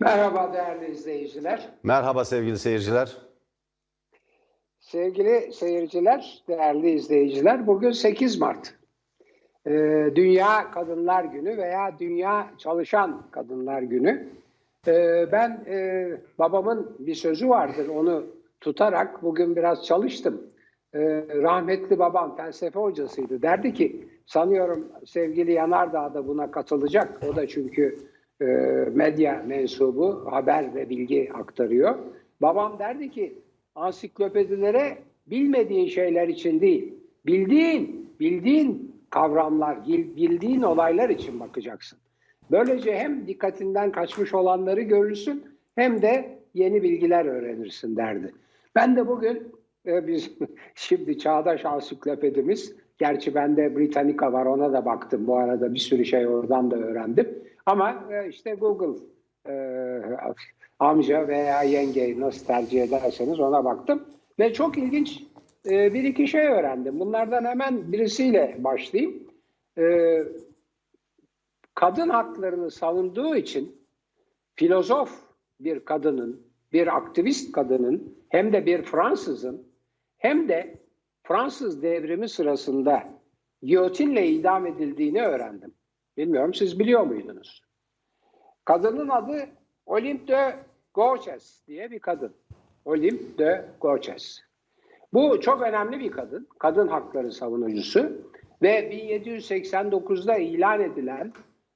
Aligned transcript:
Merhaba 0.00 0.52
değerli 0.52 0.90
izleyiciler. 0.92 1.68
Merhaba 1.82 2.24
sevgili 2.24 2.58
seyirciler. 2.58 3.16
Sevgili 4.80 5.52
seyirciler, 5.52 6.42
değerli 6.48 6.90
izleyiciler, 6.90 7.66
bugün 7.66 7.90
8 7.90 8.40
Mart. 8.40 8.74
Ee, 9.66 9.70
Dünya 10.14 10.70
Kadınlar 10.70 11.24
Günü 11.24 11.56
veya 11.56 11.98
Dünya 11.98 12.50
Çalışan 12.58 13.22
Kadınlar 13.30 13.82
Günü. 13.82 14.28
Ee, 14.86 15.26
ben 15.32 15.64
e, 15.66 16.08
babamın 16.38 16.96
bir 16.98 17.14
sözü 17.14 17.48
vardır, 17.48 17.88
onu 17.88 18.26
tutarak 18.60 19.22
bugün 19.22 19.56
biraz 19.56 19.86
çalıştım. 19.86 20.42
Ee, 20.94 21.00
rahmetli 21.28 21.98
babam 21.98 22.36
felsefe 22.36 22.80
hocasıydı. 22.80 23.42
Derdi 23.42 23.74
ki, 23.74 24.08
sanıyorum 24.26 24.88
sevgili 25.06 25.52
Yanardağ 25.52 26.14
da 26.14 26.28
buna 26.28 26.50
katılacak. 26.50 27.20
O 27.32 27.36
da 27.36 27.46
çünkü 27.46 27.98
e, 28.40 28.44
medya 28.94 29.42
mensubu, 29.46 30.32
haber 30.32 30.74
ve 30.74 30.90
bilgi 30.90 31.32
aktarıyor. 31.34 31.98
Babam 32.42 32.78
derdi 32.78 33.10
ki, 33.10 33.38
ansiklopedilere 33.74 34.98
bilmediğin 35.26 35.86
şeyler 35.86 36.28
için 36.28 36.60
değil, 36.60 36.94
bildiğin, 37.26 38.10
bildiğin 38.20 38.94
kavramlar, 39.10 39.86
bildiğin 39.86 40.62
olaylar 40.62 41.08
için 41.10 41.40
bakacaksın. 41.40 41.98
Böylece 42.50 42.96
hem 42.96 43.26
dikkatinden 43.26 43.92
kaçmış 43.92 44.34
olanları 44.34 44.80
görürsün 44.80 45.44
hem 45.74 46.02
de 46.02 46.38
yeni 46.54 46.82
bilgiler 46.82 47.24
öğrenirsin 47.24 47.96
derdi. 47.96 48.32
Ben 48.74 48.96
de 48.96 49.08
bugün 49.08 49.52
e, 49.86 50.06
biz 50.06 50.30
şimdi 50.74 51.18
çağdaş 51.18 51.64
ansiklopedimiz, 51.64 52.76
gerçi 52.98 53.34
bende 53.34 53.76
Britannica 53.76 54.32
var 54.32 54.46
ona 54.46 54.72
da 54.72 54.84
baktım 54.84 55.26
bu 55.26 55.36
arada 55.36 55.74
bir 55.74 55.78
sürü 55.78 56.04
şey 56.04 56.26
oradan 56.26 56.70
da 56.70 56.76
öğrendim. 56.76 57.28
Ama 57.66 58.04
e, 58.10 58.28
işte 58.28 58.54
Google 58.54 59.00
e, 59.48 59.54
amca 60.78 61.28
veya 61.28 61.62
yenge 61.62 62.20
nasıl 62.20 62.46
tercih 62.46 62.82
ederseniz 62.82 63.40
ona 63.40 63.64
baktım. 63.64 64.02
Ve 64.38 64.52
çok 64.52 64.78
ilginç 64.78 65.22
e, 65.66 65.94
bir 65.94 66.04
iki 66.04 66.28
şey 66.28 66.46
öğrendim. 66.46 67.00
Bunlardan 67.00 67.44
hemen 67.44 67.92
birisiyle 67.92 68.56
başlayayım. 68.58 69.22
E, 69.78 70.18
kadın 71.74 72.08
haklarını 72.08 72.70
savunduğu 72.70 73.36
için 73.36 73.76
filozof 74.54 75.10
bir 75.60 75.80
kadının, 75.80 76.46
bir 76.72 76.96
aktivist 76.96 77.52
kadının 77.52 78.16
hem 78.28 78.52
de 78.52 78.66
bir 78.66 78.82
Fransızın 78.82 79.66
hem 80.18 80.48
de 80.48 80.83
Fransız 81.26 81.82
devrimi 81.82 82.28
sırasında 82.28 83.04
giyotinle 83.62 84.26
idam 84.26 84.66
edildiğini 84.66 85.22
öğrendim. 85.22 85.74
Bilmiyorum 86.16 86.54
siz 86.54 86.78
biliyor 86.78 87.00
muydunuz? 87.00 87.62
Kadının 88.64 89.08
adı 89.08 89.46
Olympe 89.86 90.32
de 90.32 90.56
Gauches 90.94 91.66
diye 91.68 91.90
bir 91.90 91.98
kadın. 91.98 92.34
Olympe 92.84 93.38
de 93.38 93.64
Gauches. 93.80 94.40
Bu 95.12 95.40
çok 95.40 95.62
önemli 95.62 96.00
bir 96.00 96.10
kadın. 96.10 96.48
Kadın 96.58 96.88
hakları 96.88 97.32
savunucusu. 97.32 98.12
Ve 98.62 98.92
1789'da 98.92 100.36
ilan 100.36 100.80
edilen 100.80 101.32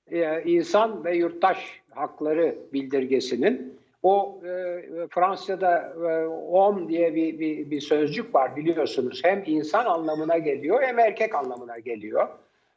e, 0.06 0.42
insan 0.42 1.04
ve 1.04 1.16
yurttaş 1.16 1.80
hakları 1.90 2.58
bildirgesinin 2.72 3.77
o 4.08 4.40
e, 4.44 4.82
Fransa'da 5.10 5.92
e, 6.10 6.26
homme 6.26 6.88
diye 6.88 7.14
bir, 7.14 7.38
bir, 7.38 7.70
bir 7.70 7.80
sözcük 7.80 8.34
var 8.34 8.56
biliyorsunuz. 8.56 9.20
Hem 9.24 9.42
insan 9.46 9.84
anlamına 9.84 10.38
geliyor 10.38 10.82
hem 10.82 10.98
erkek 10.98 11.34
anlamına 11.34 11.78
geliyor. 11.78 12.28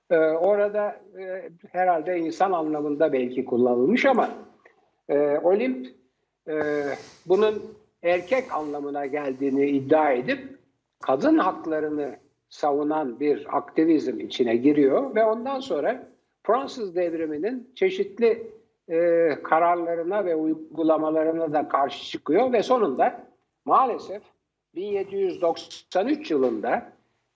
E, 0.09 0.17
orada 0.17 1.01
e, 1.19 1.49
herhalde 1.71 2.17
insan 2.17 2.51
anlamında 2.51 3.13
belki 3.13 3.45
kullanılmış 3.45 4.05
ama 4.05 4.29
e, 5.09 5.37
Olimp 5.43 5.87
e, 6.47 6.61
bunun 7.25 7.63
erkek 8.03 8.53
anlamına 8.53 9.05
geldiğini 9.05 9.65
iddia 9.65 10.11
edip 10.11 10.39
kadın 11.01 11.37
haklarını 11.37 12.15
savunan 12.49 13.19
bir 13.19 13.57
aktivizm 13.57 14.19
içine 14.19 14.55
giriyor 14.55 15.15
ve 15.15 15.23
ondan 15.23 15.59
sonra 15.59 16.07
Fransız 16.43 16.95
devriminin 16.95 17.71
çeşitli 17.75 18.51
e, 18.91 19.29
kararlarına 19.43 20.25
ve 20.25 20.35
uygulamalarına 20.35 21.53
da 21.53 21.67
karşı 21.67 22.05
çıkıyor 22.05 22.53
ve 22.53 22.63
sonunda 22.63 23.23
maalesef 23.65 24.21
1793 24.75 26.31
yılında 26.31 26.91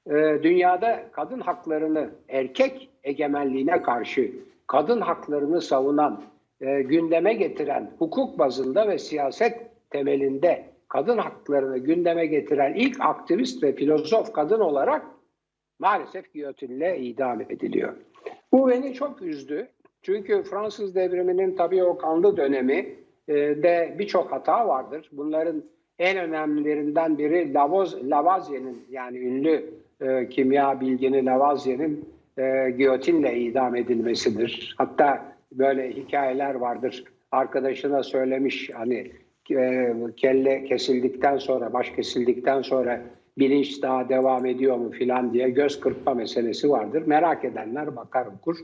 e, 0.08 0.14
dünyada 0.44 1.04
kadın 1.12 1.40
haklarını 1.40 2.10
erkek 2.30 2.90
egemenliğine 3.04 3.82
karşı 3.82 4.32
kadın 4.68 5.02
haklarını 5.02 5.62
savunan, 5.62 6.22
e, 6.62 6.82
gündeme 6.82 7.34
getiren 7.34 7.92
hukuk 8.00 8.40
bazında 8.40 8.88
ve 8.88 9.00
siyaset 9.00 9.58
temelinde 9.90 10.66
kadın 10.88 11.18
haklarını 11.18 11.78
gündeme 11.78 12.26
getiren 12.26 12.74
ilk 12.74 13.02
aktivist 13.02 13.64
ve 13.64 13.76
filozof 13.76 14.34
kadın 14.34 14.60
olarak 14.60 15.06
maalesef 15.80 16.34
giyotinle 16.34 17.00
idam 17.00 17.42
ediliyor. 17.42 17.94
Bu 18.52 18.70
beni 18.70 18.94
çok 18.94 19.22
üzdü. 19.22 19.68
Çünkü 20.06 20.44
Fransız 20.44 20.96
devriminin 20.96 21.56
tabii 21.56 21.84
o 21.84 21.98
kanlı 21.98 22.38
dönemi 22.38 22.96
e, 23.28 23.34
de 23.36 23.96
birçok 24.00 24.32
hata 24.32 24.68
vardır. 24.68 25.10
Bunların 25.12 25.64
en 26.00 26.18
önemlilerinden 26.18 27.18
biri 27.18 27.54
Lavoisier'in 28.10 28.86
yani 28.90 29.18
ünlü 29.18 29.70
e, 30.02 30.30
kimya 30.30 30.82
bilgini 30.82 31.26
Lavoisier'in 31.26 32.10
e, 32.38 32.74
giyotinle 32.78 33.40
idam 33.40 33.76
edilmesidir. 33.76 34.76
Hatta 34.78 35.36
böyle 35.52 35.90
hikayeler 35.90 36.56
vardır. 36.56 37.04
Arkadaşına 37.32 38.04
söylemiş 38.04 38.70
hani 38.74 39.12
e, 39.52 39.94
kelle 40.18 40.66
kesildikten 40.66 41.38
sonra, 41.38 41.74
baş 41.74 41.90
kesildikten 41.90 42.62
sonra 42.62 43.02
bilinç 43.38 43.82
daha 43.82 44.10
devam 44.10 44.46
ediyor 44.46 44.78
mu 44.78 44.92
filan 44.92 45.34
diye 45.34 45.50
göz 45.50 45.80
kırpma 45.80 46.14
meselesi 46.14 46.70
vardır. 46.70 47.04
Merak 47.06 47.46
edenler 47.46 47.96
bakar 47.96 48.26
okur. 48.26 48.58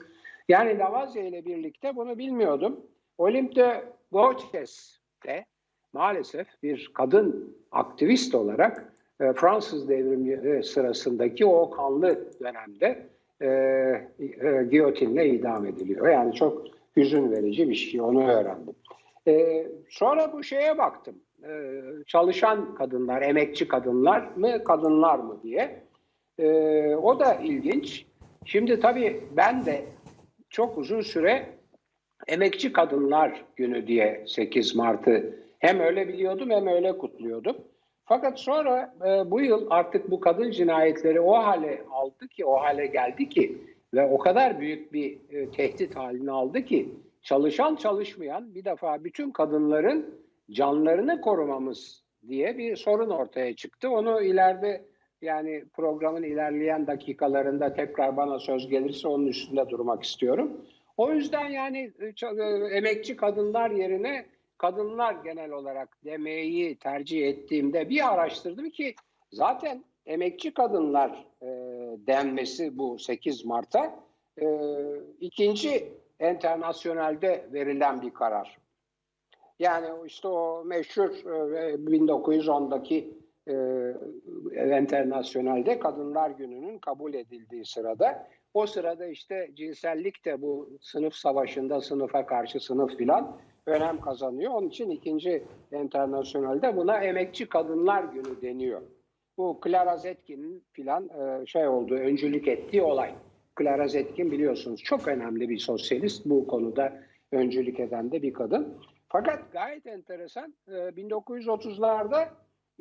Yani 0.51 0.79
Lavoisier 0.79 1.23
ile 1.23 1.45
birlikte 1.45 1.95
bunu 1.95 2.17
bilmiyordum. 2.17 2.79
Olympe 3.17 3.83
Gauches 4.11 4.99
de 5.25 5.45
maalesef 5.93 6.47
bir 6.63 6.91
kadın 6.93 7.57
aktivist 7.71 8.35
olarak 8.35 8.93
e, 9.19 9.33
Fransız 9.33 9.89
devrimi 9.89 10.49
e, 10.49 10.63
sırasındaki 10.63 11.45
o 11.45 11.69
kanlı 11.69 12.31
dönemde 12.39 13.07
e, 13.41 13.47
e, 13.47 14.67
giyotinle 14.71 15.29
idam 15.29 15.65
ediliyor. 15.65 16.09
Yani 16.09 16.33
çok 16.33 16.67
hüzün 16.97 17.31
verici 17.31 17.69
bir 17.69 17.75
şey, 17.75 18.01
onu 18.01 18.31
öğrendim. 18.31 18.75
E, 19.27 19.67
sonra 19.89 20.33
bu 20.33 20.43
şeye 20.43 20.77
baktım. 20.77 21.15
E, 21.43 21.81
çalışan 22.07 22.75
kadınlar, 22.75 23.21
emekçi 23.21 23.67
kadınlar 23.67 24.27
mı, 24.35 24.63
kadınlar 24.63 25.19
mı 25.19 25.39
diye. 25.43 25.83
E, 26.39 26.49
o 26.95 27.19
da 27.19 27.33
ilginç. 27.33 28.05
Şimdi 28.45 28.79
tabii 28.79 29.23
ben 29.37 29.65
de 29.65 29.85
çok 30.51 30.77
uzun 30.77 31.01
süre 31.01 31.49
Emekçi 32.27 32.73
Kadınlar 32.73 33.45
Günü 33.55 33.87
diye 33.87 34.23
8 34.27 34.75
Mart'ı 34.75 35.35
hem 35.59 35.79
öyle 35.79 36.07
biliyordum 36.07 36.49
hem 36.49 36.67
öyle 36.67 36.97
kutluyordum. 36.97 37.57
Fakat 38.05 38.39
sonra 38.39 38.95
e, 39.05 39.31
bu 39.31 39.41
yıl 39.41 39.67
artık 39.69 40.11
bu 40.11 40.19
kadın 40.19 40.51
cinayetleri 40.51 41.21
o 41.21 41.33
hale 41.33 41.81
aldı 41.91 42.27
ki, 42.27 42.45
o 42.45 42.61
hale 42.61 42.85
geldi 42.85 43.29
ki 43.29 43.57
ve 43.93 44.07
o 44.07 44.17
kadar 44.17 44.59
büyük 44.59 44.93
bir 44.93 45.17
e, 45.29 45.51
tehdit 45.51 45.95
halini 45.95 46.31
aldı 46.31 46.65
ki 46.65 46.89
çalışan 47.21 47.75
çalışmayan 47.75 48.55
bir 48.55 48.65
defa 48.65 49.03
bütün 49.03 49.31
kadınların 49.31 50.21
canlarını 50.51 51.21
korumamız 51.21 52.03
diye 52.27 52.57
bir 52.57 52.75
sorun 52.75 53.09
ortaya 53.09 53.55
çıktı. 53.55 53.89
Onu 53.89 54.21
ileride 54.21 54.85
yani 55.21 55.63
programın 55.73 56.23
ilerleyen 56.23 56.87
dakikalarında 56.87 57.73
tekrar 57.73 58.17
bana 58.17 58.39
söz 58.39 58.69
gelirse 58.69 59.07
onun 59.07 59.27
üstünde 59.27 59.69
durmak 59.69 60.03
istiyorum. 60.03 60.65
O 60.97 61.11
yüzden 61.11 61.49
yani 61.49 61.91
e, 61.99 62.05
e, 62.05 62.75
emekçi 62.77 63.15
kadınlar 63.15 63.71
yerine 63.71 64.25
kadınlar 64.57 65.15
genel 65.23 65.51
olarak 65.51 65.97
demeyi 66.05 66.75
tercih 66.75 67.27
ettiğimde 67.27 67.89
bir 67.89 68.13
araştırdım 68.13 68.69
ki 68.69 68.95
zaten 69.31 69.83
emekçi 70.05 70.53
kadınlar 70.53 71.25
e, 71.41 71.47
denmesi 72.07 72.77
bu 72.77 72.99
8 72.99 73.45
Mart'a 73.45 73.99
e, 74.41 74.45
ikinci 75.19 75.93
internasyonelde 76.19 77.45
verilen 77.53 78.01
bir 78.01 78.13
karar. 78.13 78.57
Yani 79.59 79.87
işte 80.05 80.27
o 80.27 80.63
meşhur 80.65 81.09
e, 81.09 81.73
1910'daki 81.75 83.20
e, 83.47 83.53
Kadınlar 85.79 86.29
Günü'nün 86.29 86.77
kabul 86.77 87.13
edildiği 87.13 87.65
sırada 87.65 88.27
o 88.53 88.67
sırada 88.67 89.07
işte 89.07 89.49
cinsellik 89.55 90.25
de 90.25 90.41
bu 90.41 90.69
sınıf 90.81 91.13
savaşında 91.13 91.81
sınıfa 91.81 92.25
karşı 92.25 92.59
sınıf 92.59 92.97
filan 92.97 93.37
önem 93.65 94.01
kazanıyor. 94.01 94.53
Onun 94.53 94.67
için 94.67 94.89
ikinci 94.89 95.43
internasyonelde 95.71 96.77
buna 96.77 96.97
emekçi 96.97 97.49
kadınlar 97.49 98.03
günü 98.03 98.41
deniyor. 98.41 98.81
Bu 99.37 99.59
Clara 99.65 99.97
Zetkin'in 99.97 100.63
filan 100.71 101.09
e, 101.09 101.45
şey 101.45 101.67
oldu, 101.67 101.93
öncülük 101.93 102.47
ettiği 102.47 102.81
olay. 102.81 103.15
Clara 103.59 103.87
Zetkin 103.87 104.31
biliyorsunuz 104.31 104.83
çok 104.83 105.07
önemli 105.07 105.49
bir 105.49 105.57
sosyalist 105.57 106.25
bu 106.25 106.47
konuda 106.47 106.93
öncülük 107.31 107.79
eden 107.79 108.11
de 108.11 108.21
bir 108.21 108.33
kadın. 108.33 108.77
Fakat 109.07 109.51
gayet 109.51 109.87
enteresan 109.87 110.53
e, 110.67 110.71
1930'larda 110.71 112.27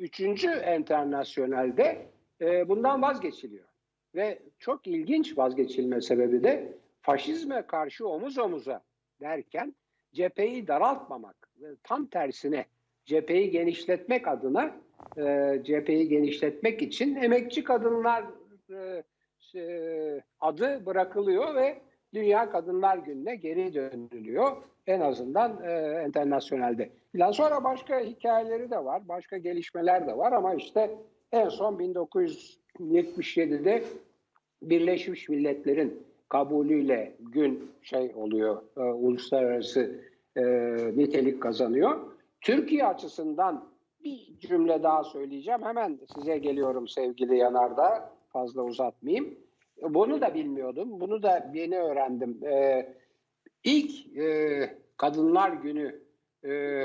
3. 0.01 0.45
Enternasyonel'de 0.45 2.07
e, 2.41 2.69
bundan 2.69 3.01
vazgeçiliyor. 3.01 3.65
Ve 4.15 4.39
çok 4.59 4.87
ilginç 4.87 5.37
vazgeçilme 5.37 6.01
sebebi 6.01 6.43
de 6.43 6.77
faşizme 7.01 7.61
karşı 7.67 8.07
omuz 8.07 8.37
omuza 8.37 8.83
derken 9.19 9.75
cepheyi 10.13 10.67
daraltmamak 10.67 11.49
ve 11.61 11.67
tam 11.83 12.05
tersine 12.05 12.65
cepheyi 13.05 13.51
genişletmek 13.51 14.27
adına 14.27 14.75
e, 15.17 15.59
cepheyi 15.63 16.07
genişletmek 16.07 16.81
için 16.81 17.15
emekçi 17.15 17.63
kadınlar 17.63 18.25
e, 18.69 19.03
e, 19.55 20.21
adı 20.39 20.85
bırakılıyor 20.85 21.55
ve 21.55 21.81
Dünya 22.13 22.51
Kadınlar 22.51 22.97
Günü'ne 22.97 23.35
geri 23.35 23.73
dönülüyor. 23.73 24.63
En 24.91 25.01
azından 25.01 25.63
e, 25.63 26.03
internasyonelde. 26.07 26.89
Biraz 27.13 27.35
sonra 27.35 27.63
başka 27.63 27.99
hikayeleri 27.99 28.71
de 28.71 28.85
var, 28.85 29.07
başka 29.07 29.37
gelişmeler 29.37 30.07
de 30.07 30.17
var 30.17 30.31
ama 30.31 30.53
işte 30.53 30.95
en 31.31 31.49
son 31.49 31.75
1977'de 31.75 33.83
Birleşmiş 34.61 35.29
Milletler'in 35.29 36.03
kabulüyle 36.29 37.15
gün 37.19 37.71
şey 37.81 38.11
oluyor, 38.15 38.61
e, 38.77 38.81
uluslararası 38.81 39.99
e, 40.35 40.43
nitelik 40.97 41.41
kazanıyor. 41.41 41.99
Türkiye 42.41 42.85
açısından 42.85 43.65
bir 44.03 44.39
cümle 44.39 44.83
daha 44.83 45.03
söyleyeceğim. 45.03 45.63
Hemen 45.63 45.99
size 46.15 46.37
geliyorum 46.37 46.87
sevgili 46.87 47.37
Yanardağ. 47.37 48.13
Fazla 48.29 48.63
uzatmayayım. 48.63 49.35
Bunu 49.81 50.21
da 50.21 50.33
bilmiyordum. 50.33 51.01
Bunu 51.01 51.23
da 51.23 51.51
yeni 51.53 51.79
öğrendim. 51.79 52.45
Ee, 52.45 52.93
ilk 53.63 54.17
e, 54.17 54.80
Kadınlar 55.01 55.51
Günü 55.51 56.01
e, 56.45 56.83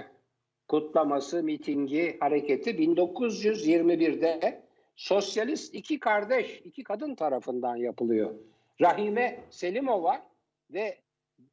kutlaması, 0.69 1.43
mitingi, 1.43 2.17
hareketi 2.21 2.71
1921'de 2.71 4.63
sosyalist 4.97 5.75
iki 5.75 6.01
kardeş, 6.01 6.61
iki 6.65 6.85
kadın 6.85 7.15
tarafından 7.15 7.77
yapılıyor. 7.77 8.35
Rahime 8.81 9.41
Selimova 9.51 10.27
ve 10.71 10.99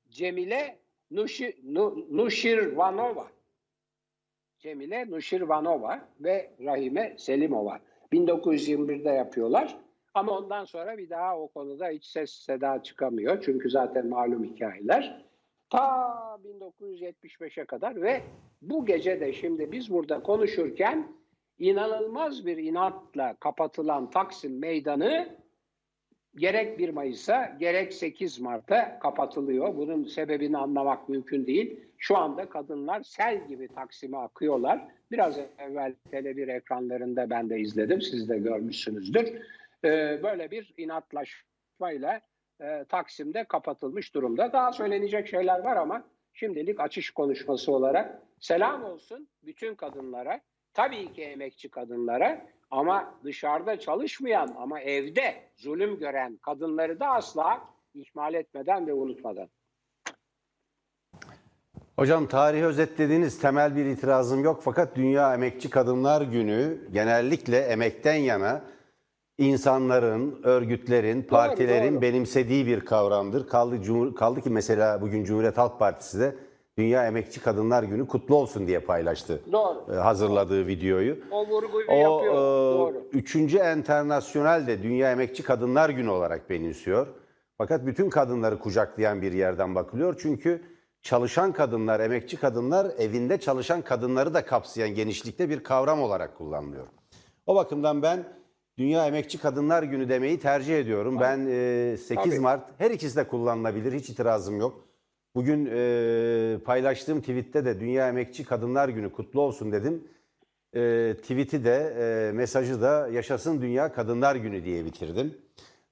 Cemile 0.10 0.80
Nuşi, 1.12 1.58
Nu, 1.64 2.08
Nuşirvanova. 2.12 3.28
Cemile 4.60 5.12
Nuşirvanova 5.12 6.00
ve 6.20 6.52
Rahime 6.66 7.16
Selimova. 7.18 7.80
1921'de 8.14 9.10
yapıyorlar. 9.10 9.78
Ama 10.14 10.38
ondan 10.38 10.66
sonra 10.66 10.98
bir 10.98 11.10
daha 11.10 11.40
o 11.40 11.48
konuda 11.48 11.88
hiç 11.88 12.06
ses 12.06 12.32
seda 12.32 12.84
çıkamıyor. 12.84 13.42
Çünkü 13.46 13.70
zaten 13.70 14.08
malum 14.08 14.44
hikayeler. 14.44 15.33
Ta 15.74 16.40
1975'e 16.46 17.66
kadar 17.66 18.02
ve 18.02 18.22
bu 18.62 18.86
gece 18.86 19.20
de 19.20 19.34
şimdi 19.34 19.72
biz 19.72 19.92
burada 19.92 20.24
konuşurken 20.24 21.08
inanılmaz 21.60 22.46
bir 22.46 22.58
inatla 22.58 23.36
kapatılan 23.40 24.10
Taksim 24.10 24.60
Meydanı 24.60 25.38
gerek 26.36 26.80
1 26.80 26.90
Mayıs'a 26.90 27.56
gerek 27.60 27.94
8 27.94 28.40
Mart'a 28.40 29.00
kapatılıyor. 29.00 29.76
Bunun 29.76 30.04
sebebini 30.04 30.58
anlamak 30.58 31.10
mümkün 31.10 31.48
değil. 31.48 31.80
Şu 31.98 32.18
anda 32.18 32.50
kadınlar 32.50 33.04
sel 33.04 33.48
gibi 33.48 33.68
Taksim'e 33.68 34.18
akıyorlar. 34.18 34.88
Biraz 35.12 35.40
evvel 35.58 35.96
Tele1 36.12 36.56
ekranlarında 36.56 37.30
ben 37.30 37.50
de 37.50 37.60
izledim. 37.60 38.02
Siz 38.02 38.30
de 38.30 38.38
görmüşsünüzdür. 38.38 39.34
Ee, 39.84 40.20
böyle 40.24 40.52
bir 40.52 40.74
inatlaşmayla 40.78 42.22
e, 42.62 42.86
Taksim'de 42.90 43.44
kapatılmış 43.44 44.14
durumda. 44.16 44.54
Daha 44.54 44.74
söylenecek 44.74 45.28
şeyler 45.28 45.60
var 45.60 45.78
ama 45.78 46.04
şimdilik 46.34 46.80
açış 46.80 47.12
konuşması 47.12 47.72
olarak 47.72 48.22
selam 48.40 48.84
olsun 48.84 49.28
bütün 49.44 49.76
kadınlara. 49.76 50.42
Tabii 50.74 51.14
ki 51.14 51.24
emekçi 51.24 51.70
kadınlara 51.70 52.46
ama 52.72 53.16
dışarıda 53.24 53.80
çalışmayan 53.80 54.56
ama 54.58 54.80
evde 54.80 55.36
zulüm 55.56 56.00
gören 56.00 56.38
kadınları 56.38 57.00
da 57.00 57.08
asla 57.08 57.62
ihmal 57.94 58.34
etmeden 58.34 58.88
ve 58.88 58.94
unutmadan. 58.94 59.50
Hocam 61.96 62.28
tarihi 62.28 62.66
özetlediğiniz 62.66 63.40
temel 63.40 63.76
bir 63.76 63.86
itirazım 63.86 64.44
yok 64.44 64.62
fakat 64.64 64.96
Dünya 64.96 65.34
Emekçi 65.34 65.70
Kadınlar 65.70 66.22
Günü 66.22 66.88
genellikle 66.92 67.58
emekten 67.58 68.16
yana 68.16 68.62
insanların, 69.48 70.40
örgütlerin, 70.44 71.22
partilerin 71.22 71.94
doğru. 71.94 72.02
benimsediği 72.02 72.66
bir 72.68 72.80
kavramdır. 72.80 73.48
Kaldı, 73.48 73.76
Cumhur- 73.84 74.16
kaldı 74.16 74.42
ki 74.42 74.50
mesela 74.50 75.02
bugün 75.02 75.24
Cumhuriyet 75.24 75.58
Halk 75.58 75.80
Partisi 75.80 76.20
de 76.20 76.36
Dünya 76.78 77.08
Emekçi 77.08 77.42
Kadınlar 77.42 77.84
Günü 77.84 78.08
kutlu 78.08 78.36
olsun 78.36 78.68
diye 78.68 78.80
paylaştı. 78.80 79.42
Doğru. 79.52 79.94
e, 79.94 79.96
Hazırladığı 79.96 80.68
videoyu. 80.68 81.18
O 81.32 81.48
vurguyu 81.48 81.86
O 81.90 81.96
yapıyor. 81.96 82.34
e, 82.34 82.78
Doğru. 82.78 83.04
üçüncü 83.12 83.58
enternasyonel 83.58 84.68
de 84.68 84.84
Dünya 84.84 85.12
Emekçi 85.12 85.44
Kadınlar 85.44 85.90
Günü 85.90 86.10
olarak 86.10 86.50
benimsiyor. 86.50 87.08
Fakat 87.58 87.86
bütün 87.86 88.10
kadınları 88.10 88.60
kucaklayan 88.60 89.22
bir 89.22 89.32
yerden 89.34 89.76
bakılıyor. 89.76 90.16
Çünkü 90.22 90.62
çalışan 91.02 91.52
kadınlar, 91.52 92.00
emekçi 92.00 92.38
kadınlar 92.38 92.88
evinde 92.98 93.40
çalışan 93.40 93.82
kadınları 93.82 94.34
da 94.34 94.46
kapsayan 94.46 94.90
genişlikte 94.90 95.50
bir 95.50 95.64
kavram 95.64 96.02
olarak 96.02 96.38
kullanılıyor. 96.38 96.88
O 97.46 97.56
bakımdan 97.56 98.02
ben 98.02 98.24
Dünya 98.78 99.08
Emekçi 99.08 99.38
Kadınlar 99.38 99.84
Günü 99.84 100.10
demeyi 100.10 100.40
tercih 100.40 100.80
ediyorum. 100.80 101.20
Ben 101.20 101.48
e, 101.50 101.98
8 101.98 102.16
Tabii. 102.16 102.40
Mart 102.40 102.70
her 102.78 102.92
ikisi 102.92 103.16
de 103.16 103.28
kullanılabilir. 103.28 103.94
Hiç 103.94 104.10
itirazım 104.10 104.60
yok. 104.60 104.88
Bugün 105.36 105.70
e, 105.74 106.58
paylaştığım 106.66 107.20
tweette 107.22 107.66
de 107.66 107.80
Dünya 107.80 108.10
Emekçi 108.10 108.46
Kadınlar 108.46 108.90
Günü 108.90 109.12
kutlu 109.12 109.42
olsun 109.42 109.72
dedim. 109.72 110.08
E, 110.76 111.14
tweet'i 111.22 111.64
de 111.66 111.94
e, 112.00 112.32
mesajı 112.32 112.82
da 112.82 113.08
Yaşasın 113.08 113.62
Dünya 113.62 113.94
Kadınlar 113.94 114.36
Günü 114.36 114.64
diye 114.66 114.86
bitirdim. 114.86 115.38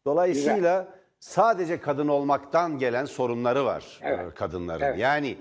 Dolayısıyla 0.05 0.87
sadece 1.19 1.81
kadın 1.81 2.07
olmaktan 2.07 2.79
gelen 2.79 3.05
sorunları 3.05 3.65
var 3.65 3.99
Evet. 4.03 4.31
e, 4.31 4.35
kadınların. 4.35 4.83
Evet. 4.85 4.99
Yani 4.99 5.37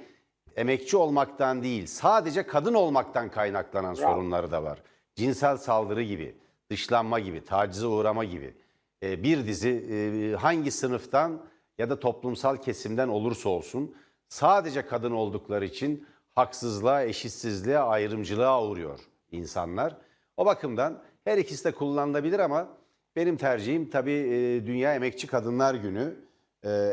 emekçi 0.57 0.97
olmaktan 0.97 1.63
değil, 1.63 1.87
sadece 1.87 2.43
kadın 2.43 2.75
olmaktan 2.75 3.29
kaynaklanan 3.31 3.97
Bravo. 3.97 4.13
sorunları 4.15 4.51
da 4.51 4.63
var. 4.63 4.83
Cinsel 5.15 5.57
saldırı 5.57 6.03
gibi, 6.03 6.35
dışlanma 6.71 7.21
gibi, 7.21 7.45
tacize 7.45 7.87
uğrama 7.87 8.25
gibi. 8.25 8.55
E, 9.03 9.23
bir 9.23 9.47
dizi 9.47 9.71
e, 9.71 10.37
hangi 10.37 10.71
sınıftan 10.71 11.47
ya 11.79 11.91
da 11.91 12.01
toplumsal 12.01 12.57
kesimden 12.57 13.09
olursa 13.09 13.49
olsun 13.49 13.95
sadece 14.29 14.87
kadın 14.87 15.13
oldukları 15.13 15.65
için 15.65 16.07
haksızlığa, 16.35 17.03
eşitsizliğe, 17.03 17.79
ayrımcılığa 17.79 18.65
uğruyor 18.65 19.01
insanlar. 19.33 19.97
O 20.37 20.47
bakımdan 20.47 21.03
her 21.25 21.39
ikisi 21.39 21.65
de 21.65 21.73
kullanılabilir 21.73 22.39
ama 22.39 22.69
benim 23.17 23.37
tercihim 23.37 23.91
tabii 23.91 24.13
e, 24.13 24.67
Dünya 24.67 24.95
Emekçi 24.95 25.27
Kadınlar 25.27 25.75
Günü. 25.75 26.31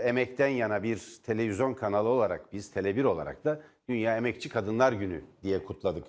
Emekten 0.03 0.47
yana 0.47 0.83
bir 0.83 1.19
televizyon 1.23 1.73
kanalı 1.73 2.09
olarak 2.09 2.53
biz 2.53 2.71
Tele1 2.75 3.05
olarak 3.05 3.45
da 3.45 3.61
Dünya 3.89 4.17
Emekçi 4.17 4.49
Kadınlar 4.49 4.93
Günü 4.93 5.21
diye 5.43 5.63
kutladık. 5.63 6.07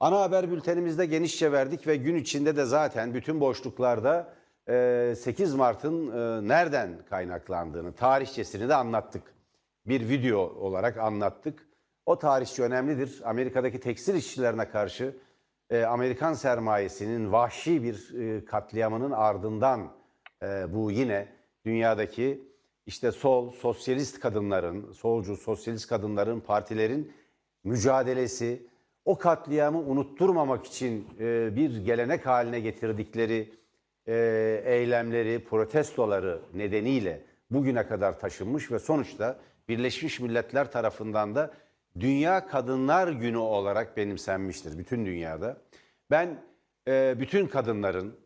Ana 0.00 0.20
haber 0.20 0.50
bültenimizde 0.50 1.06
genişçe 1.06 1.52
verdik 1.52 1.86
ve 1.86 1.96
gün 1.96 2.14
içinde 2.14 2.56
de 2.56 2.64
zaten 2.64 3.14
bütün 3.14 3.40
boşluklarda 3.40 4.34
e, 4.68 5.14
8 5.18 5.54
Mart'ın 5.54 6.06
e, 6.06 6.48
nereden 6.48 6.98
kaynaklandığını, 7.10 7.92
tarihçesini 7.92 8.68
de 8.68 8.74
anlattık. 8.74 9.22
Bir 9.86 10.08
video 10.08 10.38
olarak 10.40 10.96
anlattık. 10.98 11.68
O 12.06 12.18
tarihçi 12.18 12.62
önemlidir. 12.62 13.20
Amerika'daki 13.24 13.80
tekstil 13.80 14.14
işçilerine 14.14 14.68
karşı 14.68 15.16
e, 15.70 15.84
Amerikan 15.84 16.32
sermayesinin 16.32 17.32
vahşi 17.32 17.82
bir 17.82 18.14
e, 18.20 18.44
katliamının 18.44 19.10
ardından 19.10 19.92
e, 20.42 20.74
bu 20.74 20.90
yine 20.90 21.28
dünyadaki 21.64 22.42
işte 22.86 23.12
sol, 23.12 23.50
sosyalist 23.50 24.20
kadınların, 24.20 24.92
solcu, 24.92 25.36
sosyalist 25.36 25.88
kadınların, 25.88 26.40
partilerin 26.40 27.12
mücadelesi, 27.64 28.62
o 29.04 29.18
katliamı 29.18 29.78
unutturmamak 29.78 30.66
için 30.66 31.08
e, 31.20 31.56
bir 31.56 31.84
gelenek 31.84 32.26
haline 32.26 32.60
getirdikleri 32.60 33.52
e, 34.06 34.14
eylemleri, 34.64 35.44
protestoları 35.44 36.40
nedeniyle 36.54 37.22
bugüne 37.50 37.86
kadar 37.86 38.20
taşınmış 38.20 38.70
ve 38.70 38.78
sonuçta 38.78 39.38
Birleşmiş 39.68 40.20
Milletler 40.20 40.72
tarafından 40.72 41.34
da 41.34 41.50
Dünya 42.00 42.46
Kadınlar 42.46 43.08
Günü 43.08 43.36
olarak 43.36 43.96
benimsenmiştir 43.96 44.78
bütün 44.78 45.06
dünyada. 45.06 45.56
Ben 46.10 46.42
e, 46.88 47.16
bütün 47.20 47.46
kadınların, 47.46 48.16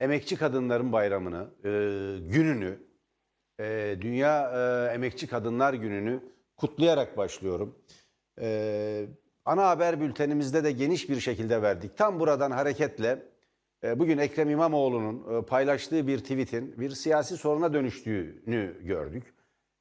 emekçi 0.00 0.36
kadınların 0.36 0.92
bayramını, 0.92 1.46
e, 1.64 1.70
gününü, 2.28 2.78
e, 3.60 3.96
Dünya 4.00 4.52
e, 4.54 4.94
Emekçi 4.94 5.26
Kadınlar 5.26 5.74
Günü'nü 5.74 6.20
kutlayarak 6.56 7.16
başlıyorum. 7.16 7.78
E, 8.40 9.06
ana 9.44 9.68
haber 9.68 10.00
bültenimizde 10.00 10.64
de 10.64 10.72
geniş 10.72 11.08
bir 11.08 11.20
şekilde 11.20 11.62
verdik. 11.62 11.96
Tam 11.96 12.20
buradan 12.20 12.50
hareketle 12.50 13.22
e, 13.84 13.98
bugün 13.98 14.18
Ekrem 14.18 14.50
İmamoğlu'nun 14.50 15.38
e, 15.38 15.42
paylaştığı 15.42 16.06
bir 16.06 16.18
tweetin 16.18 16.80
bir 16.80 16.90
siyasi 16.90 17.36
soruna 17.36 17.72
dönüştüğünü 17.72 18.76
gördük. 18.82 19.34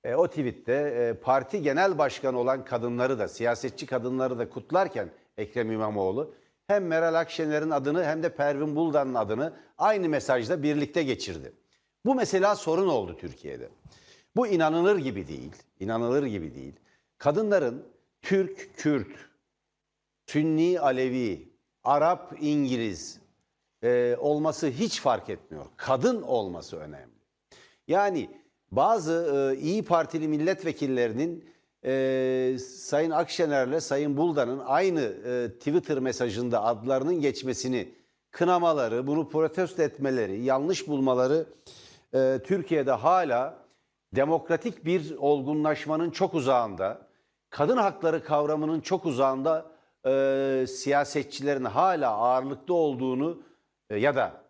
e, 0.03 0.15
o 0.15 0.27
tweette 0.27 1.17
parti 1.24 1.62
genel 1.62 1.98
başkanı 1.98 2.39
olan 2.39 2.65
kadınları 2.65 3.20
da 3.20 3.27
siyasetçi 3.27 3.86
kadınları 3.86 4.39
da 4.39 4.50
kutlarken 4.50 5.10
Ekrem 5.38 5.72
İmamoğlu 5.72 6.36
hem 6.67 6.88
Meral 6.88 7.13
Akşener'in 7.13 7.70
adını 7.70 8.03
hem 8.03 8.24
de 8.24 8.36
Pervin 8.36 8.75
Buldan'ın 8.75 9.13
adını 9.13 9.53
aynı 9.77 10.10
mesajda 10.10 10.63
birlikte 10.63 11.03
geçirdi. 11.03 11.53
Bu 12.05 12.15
mesela 12.15 12.55
sorun 12.55 12.88
oldu 12.88 13.17
Türkiye'de. 13.17 13.70
Bu 14.36 14.48
inanılır 14.48 14.98
gibi 14.98 15.27
değil. 15.27 15.55
İnanılır 15.79 16.25
gibi 16.25 16.55
değil. 16.55 16.74
Kadınların 17.17 17.86
Türk, 18.22 18.77
Kürt, 18.77 19.33
Sünni, 20.34 20.80
Alevi, 20.80 21.50
Arap, 21.84 22.34
İngiliz 22.42 23.20
e, 23.84 24.16
olması 24.20 24.68
hiç 24.68 25.02
fark 25.02 25.30
etmiyor. 25.30 25.66
Kadın 25.78 26.22
olması 26.22 26.78
önemli. 26.78 27.13
Yani 27.88 28.30
bazı 28.72 29.52
e, 29.54 29.60
İyi 29.60 29.86
Partili 29.86 30.28
milletvekillerinin 30.28 31.50
e, 31.86 32.58
Sayın 32.60 33.12
Akşener'le 33.12 33.80
Sayın 33.80 34.18
Buldan'ın 34.18 34.62
aynı 34.66 35.02
e, 35.02 35.50
Twitter 35.60 36.00
mesajında 36.00 36.63
adlarının 36.63 37.22
geçmesini 37.22 37.94
kınamaları, 38.32 39.08
bunu 39.08 39.30
protesto 39.30 39.82
etmeleri, 39.82 40.42
yanlış 40.42 40.88
bulmaları 40.88 41.46
e, 42.13 42.40
Türkiye'de 42.44 42.92
hala 42.92 43.58
demokratik 44.16 44.86
bir 44.86 45.16
olgunlaşmanın 45.18 46.10
çok 46.10 46.34
uzağında, 46.34 47.08
kadın 47.50 47.78
hakları 47.78 48.24
kavramının 48.24 48.80
çok 48.80 49.06
uzağında 49.06 49.73
e, 50.08 50.66
siyasetçilerin 50.68 51.64
hala 51.66 52.10
ağırlıkta 52.10 52.74
olduğunu 52.74 53.44
e, 53.90 53.98
ya 53.98 54.16
da 54.16 54.44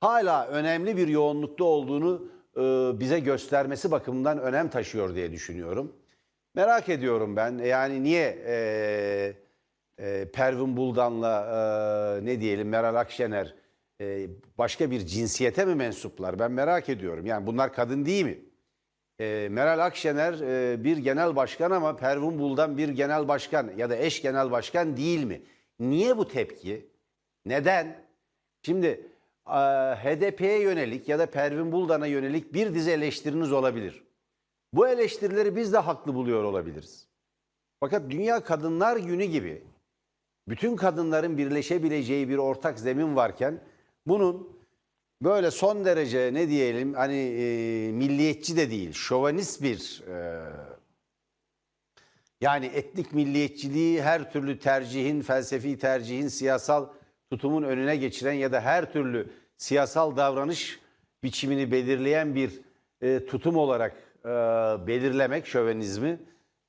hala 0.00 0.46
önemli 0.46 0.96
bir 0.96 1.08
yoğunlukta 1.08 1.64
olduğunu 1.64 2.22
e, 2.56 2.60
bize 3.00 3.20
göstermesi 3.20 3.90
bakımından 3.90 4.38
önem 4.38 4.68
taşıyor 4.68 5.14
diye 5.14 5.32
düşünüyorum. 5.32 5.92
Merak 6.54 6.88
ediyorum 6.88 7.36
ben 7.36 7.58
yani 7.58 8.02
niye 8.02 8.38
e, 8.46 8.54
e, 9.98 10.30
Pervin 10.32 10.76
Buldan'la 10.76 11.46
e, 12.20 12.24
ne 12.24 12.40
diyelim 12.40 12.68
Meral 12.68 12.94
Akşener 12.94 13.54
e, 14.00 14.28
başka 14.58 14.90
bir 14.90 15.06
cinsiyete 15.06 15.64
mi 15.64 15.74
mensuplar? 15.74 16.38
Ben 16.38 16.52
merak 16.52 16.88
ediyorum. 16.88 17.26
Yani 17.26 17.46
bunlar 17.46 17.72
kadın 17.72 18.06
değil 18.06 18.24
mi? 18.24 18.38
E, 19.20 19.48
Meral 19.50 19.78
Akşener 19.78 20.32
e, 20.32 20.84
bir 20.84 20.96
genel 20.96 21.36
başkan 21.36 21.70
ama 21.70 21.96
Pervin 21.96 22.38
Buldan 22.38 22.78
bir 22.78 22.88
genel 22.88 23.28
başkan 23.28 23.70
ya 23.76 23.90
da 23.90 23.96
eş 23.96 24.22
genel 24.22 24.50
başkan 24.50 24.96
değil 24.96 25.24
mi? 25.24 25.42
Niye 25.80 26.18
bu 26.18 26.28
tepki? 26.28 26.86
Neden? 27.46 28.04
Şimdi 28.62 28.86
e, 29.46 29.60
HDP'ye 29.94 30.60
yönelik 30.60 31.08
ya 31.08 31.18
da 31.18 31.26
Pervin 31.26 31.72
Buldan'a 31.72 32.06
yönelik 32.06 32.54
bir 32.54 32.74
dizi 32.74 32.90
eleştiriniz 32.90 33.52
olabilir. 33.52 34.04
Bu 34.72 34.88
eleştirileri 34.88 35.56
biz 35.56 35.72
de 35.72 35.78
haklı 35.78 36.14
buluyor 36.14 36.44
olabiliriz. 36.44 37.08
Fakat 37.80 38.10
Dünya 38.10 38.44
Kadınlar 38.44 38.96
Günü 38.96 39.24
gibi 39.24 39.62
bütün 40.48 40.76
kadınların 40.76 41.38
birleşebileceği 41.38 42.28
bir 42.28 42.38
ortak 42.38 42.78
zemin 42.78 43.16
varken 43.16 43.60
bunun 44.06 44.59
böyle 45.22 45.50
son 45.50 45.84
derece 45.84 46.30
ne 46.34 46.48
diyelim 46.48 46.94
hani 46.94 47.16
e, 47.16 47.92
milliyetçi 47.92 48.56
de 48.56 48.70
değil, 48.70 48.92
şovanist 48.92 49.62
bir 49.62 50.02
e, 50.08 50.44
yani 52.40 52.66
etnik 52.66 53.12
milliyetçiliği 53.12 54.02
her 54.02 54.32
türlü 54.32 54.58
tercihin, 54.58 55.22
felsefi 55.22 55.78
tercihin, 55.78 56.28
siyasal 56.28 56.86
tutumun 57.30 57.62
önüne 57.62 57.96
geçiren 57.96 58.32
ya 58.32 58.52
da 58.52 58.60
her 58.60 58.92
türlü 58.92 59.30
siyasal 59.56 60.16
davranış 60.16 60.80
biçimini 61.22 61.72
belirleyen 61.72 62.34
bir 62.34 62.60
e, 63.02 63.26
tutum 63.26 63.56
olarak 63.56 63.92
e, 64.24 64.28
belirlemek 64.86 65.46
şövenizmi 65.46 66.18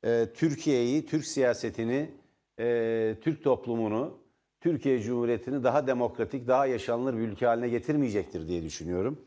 e, 0.05 0.27
Türkiye'yi, 0.33 1.05
Türk 1.05 1.25
siyasetini, 1.25 2.11
e, 2.59 3.15
Türk 3.21 3.43
toplumunu, 3.43 4.20
Türkiye 4.61 5.01
Cumhuriyeti'ni 5.01 5.63
daha 5.63 5.87
demokratik, 5.87 6.47
daha 6.47 6.65
yaşanılır 6.65 7.13
bir 7.13 7.19
ülke 7.19 7.45
haline 7.45 7.69
getirmeyecektir 7.69 8.47
diye 8.47 8.63
düşünüyorum. 8.63 9.19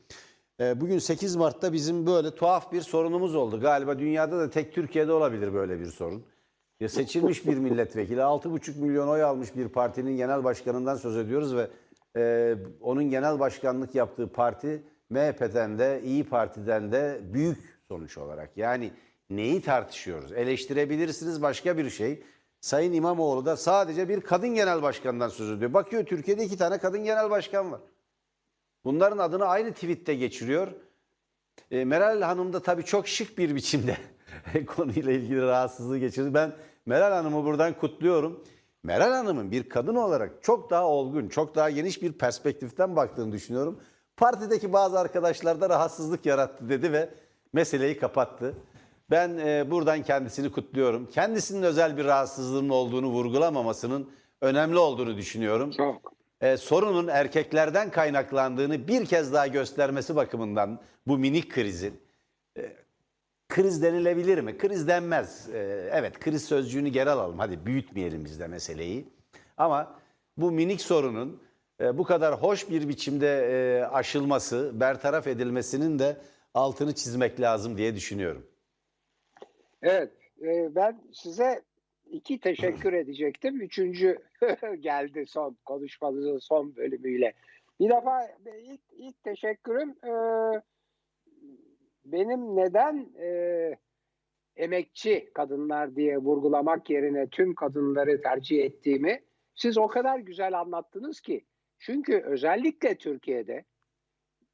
E, 0.61 0.81
bugün 0.81 0.99
8 0.99 1.37
Mart'ta 1.37 1.73
bizim 1.73 2.07
böyle 2.07 2.35
tuhaf 2.35 2.73
bir 2.73 2.81
sorunumuz 2.81 3.35
oldu. 3.35 3.61
Galiba 3.61 3.99
dünyada 3.99 4.39
da 4.39 4.51
tek 4.51 4.75
Türkiye'de 4.75 5.13
olabilir 5.13 5.55
böyle 5.55 5.81
bir 5.81 5.87
sorun. 5.87 6.25
Ya 6.81 6.89
seçilmiş 6.89 7.47
bir 7.47 7.57
milletvekili, 7.57 8.21
6,5 8.21 8.81
milyon 8.81 9.09
oy 9.09 9.23
almış 9.23 9.57
bir 9.57 9.69
partinin 9.69 10.17
genel 10.17 10.45
başkanından 10.45 10.97
söz 10.97 11.17
ediyoruz 11.17 11.57
ve 11.57 11.69
e, 12.17 12.55
onun 12.81 13.05
genel 13.11 13.41
başkanlık 13.41 13.95
yaptığı 13.95 14.33
parti 14.33 14.83
MHP'den 15.11 15.79
de 15.79 16.01
İyi 16.05 16.25
Parti'den 16.25 16.93
de 16.93 17.21
büyük 17.33 17.59
sonuç 17.89 18.19
olarak. 18.19 18.57
Yani 18.57 18.91
neyi 19.31 19.63
tartışıyoruz? 19.63 20.33
Eleştirebilirsiniz 20.33 21.43
başka 21.43 21.79
bir 21.79 21.91
şey. 21.91 22.23
Sayın 22.65 22.93
İmamoğlu 22.93 23.47
da 23.47 23.57
sadece 23.57 24.09
bir 24.09 24.21
kadın 24.21 24.49
genel 24.49 24.83
başkandan 24.83 25.29
söz 25.29 25.51
ediyor. 25.51 25.75
Bakıyor 25.75 26.05
Türkiye'de 26.07 26.45
iki 26.45 26.57
tane 26.57 26.79
kadın 26.79 27.05
genel 27.05 27.31
başkan 27.31 27.73
var. 27.73 27.81
Bunların 28.85 29.19
adını 29.19 29.45
aynı 29.45 29.73
tweette 29.73 30.15
geçiriyor. 30.15 30.69
E, 31.71 31.85
Meral 31.85 32.23
Hanım 32.23 32.53
da 32.53 32.63
tabii 32.63 32.85
çok 32.85 33.09
şık 33.09 33.39
bir 33.39 33.55
biçimde 33.55 33.97
konuyla 34.67 35.13
ilgili 35.13 35.43
rahatsızlığı 35.43 35.99
geçirdi. 35.99 36.35
Ben 36.35 36.53
Meral 36.87 37.13
Hanım'ı 37.13 37.45
buradan 37.45 37.79
kutluyorum. 37.79 38.45
Meral 38.83 39.13
Hanım'ın 39.13 39.51
bir 39.51 39.69
kadın 39.69 39.95
olarak 39.95 40.43
çok 40.43 40.71
daha 40.71 40.87
olgun, 40.87 41.29
çok 41.29 41.55
daha 41.55 41.71
geniş 41.71 42.03
bir 42.03 42.13
perspektiften 42.13 42.97
baktığını 42.97 43.33
düşünüyorum. 43.33 43.81
Partideki 44.17 44.73
bazı 44.73 44.99
arkadaşlar 44.99 45.61
da 45.61 45.69
rahatsızlık 45.69 46.27
yarattı 46.27 46.69
dedi 46.69 46.93
ve 46.93 47.11
meseleyi 47.53 47.99
kapattı. 47.99 48.55
Ben 49.11 49.39
e, 49.39 49.71
buradan 49.71 50.03
kendisini 50.03 50.53
kutluyorum. 50.53 51.11
Kendisinin 51.11 51.63
özel 51.63 51.97
bir 51.97 52.05
rahatsızlığının 52.05 52.69
olduğunu 52.69 53.07
vurgulamamasının 53.07 54.11
önemli 54.41 54.79
olduğunu 54.79 55.17
düşünüyorum. 55.17 55.71
Çok. 55.71 56.15
E, 56.41 56.57
sorunun 56.57 57.09
erkeklerden 57.09 57.91
kaynaklandığını 57.91 58.89
bir 58.89 59.07
kez 59.07 59.33
daha 59.33 59.47
göstermesi 59.47 60.17
bakımından 60.17 60.81
bu 61.07 61.19
minik 61.19 61.53
krizin 61.53 62.01
e, 62.59 62.73
kriz 63.49 63.83
denilebilir 63.83 64.39
mi? 64.39 64.59
Kriz 64.59 64.89
denmez. 64.89 65.49
E, 65.49 65.89
evet 65.93 66.19
kriz 66.21 66.45
sözcüğünü 66.45 66.89
geri 66.89 67.11
alalım. 67.11 67.39
Hadi 67.39 67.67
büyütmeyelim 67.67 68.25
biz 68.25 68.41
de 68.41 68.47
meseleyi. 68.47 69.09
Ama 69.57 69.95
bu 70.37 70.51
minik 70.51 70.81
sorunun 70.81 71.43
e, 71.81 71.99
bu 71.99 72.05
kadar 72.05 72.43
hoş 72.43 72.71
bir 72.71 72.89
biçimde 72.89 73.49
e, 73.51 73.85
aşılması, 73.85 74.71
bertaraf 74.75 75.27
edilmesinin 75.27 75.99
de 75.99 76.17
altını 76.55 76.95
çizmek 76.95 77.41
lazım 77.41 77.77
diye 77.77 77.95
düşünüyorum. 77.95 78.47
Evet, 79.85 80.13
e, 80.43 80.75
ben 80.75 81.01
size 81.13 81.63
iki 82.07 82.41
teşekkür 82.41 82.93
edecektim. 83.03 83.61
Üçüncü 83.61 84.19
geldi 84.81 85.27
son 85.27 85.57
konuşmanızın 85.65 86.39
son 86.39 86.77
bölümüyle. 86.77 87.33
Bir 87.81 87.91
defa 87.91 88.29
ilk, 88.63 88.81
ilk 88.93 89.25
teşekkürüm 89.25 89.91
e, 89.91 90.13
benim 92.05 92.57
neden 92.57 93.09
e, 93.19 93.71
emekçi 94.57 95.31
kadınlar 95.35 95.97
diye 95.97 96.19
vurgulamak 96.19 96.91
yerine 96.91 97.29
tüm 97.29 97.55
kadınları 97.55 98.23
tercih 98.23 98.65
ettiğimi 98.65 99.23
siz 99.55 99.79
o 99.79 99.89
kadar 99.89 100.19
güzel 100.19 100.61
anlattınız 100.61 101.21
ki. 101.21 101.45
Çünkü 101.79 102.21
özellikle 102.21 102.95
Türkiye'de 102.95 103.65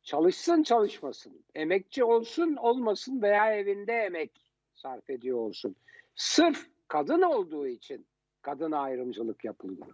çalışsın 0.03 0.63
çalışmasın, 0.63 1.45
emekçi 1.55 2.05
olsun 2.05 2.57
olmasın 2.57 3.23
veya 3.23 3.55
evinde 3.55 3.93
emek 3.93 4.50
sarf 4.81 5.11
ediyor 5.11 5.39
olsun. 5.39 5.77
Sırf 6.15 6.67
kadın 6.89 7.23
olduğu 7.23 7.67
için 7.67 8.07
kadın 8.43 8.73
ayrımcılık 8.73 9.45
yapılıyor. 9.45 9.87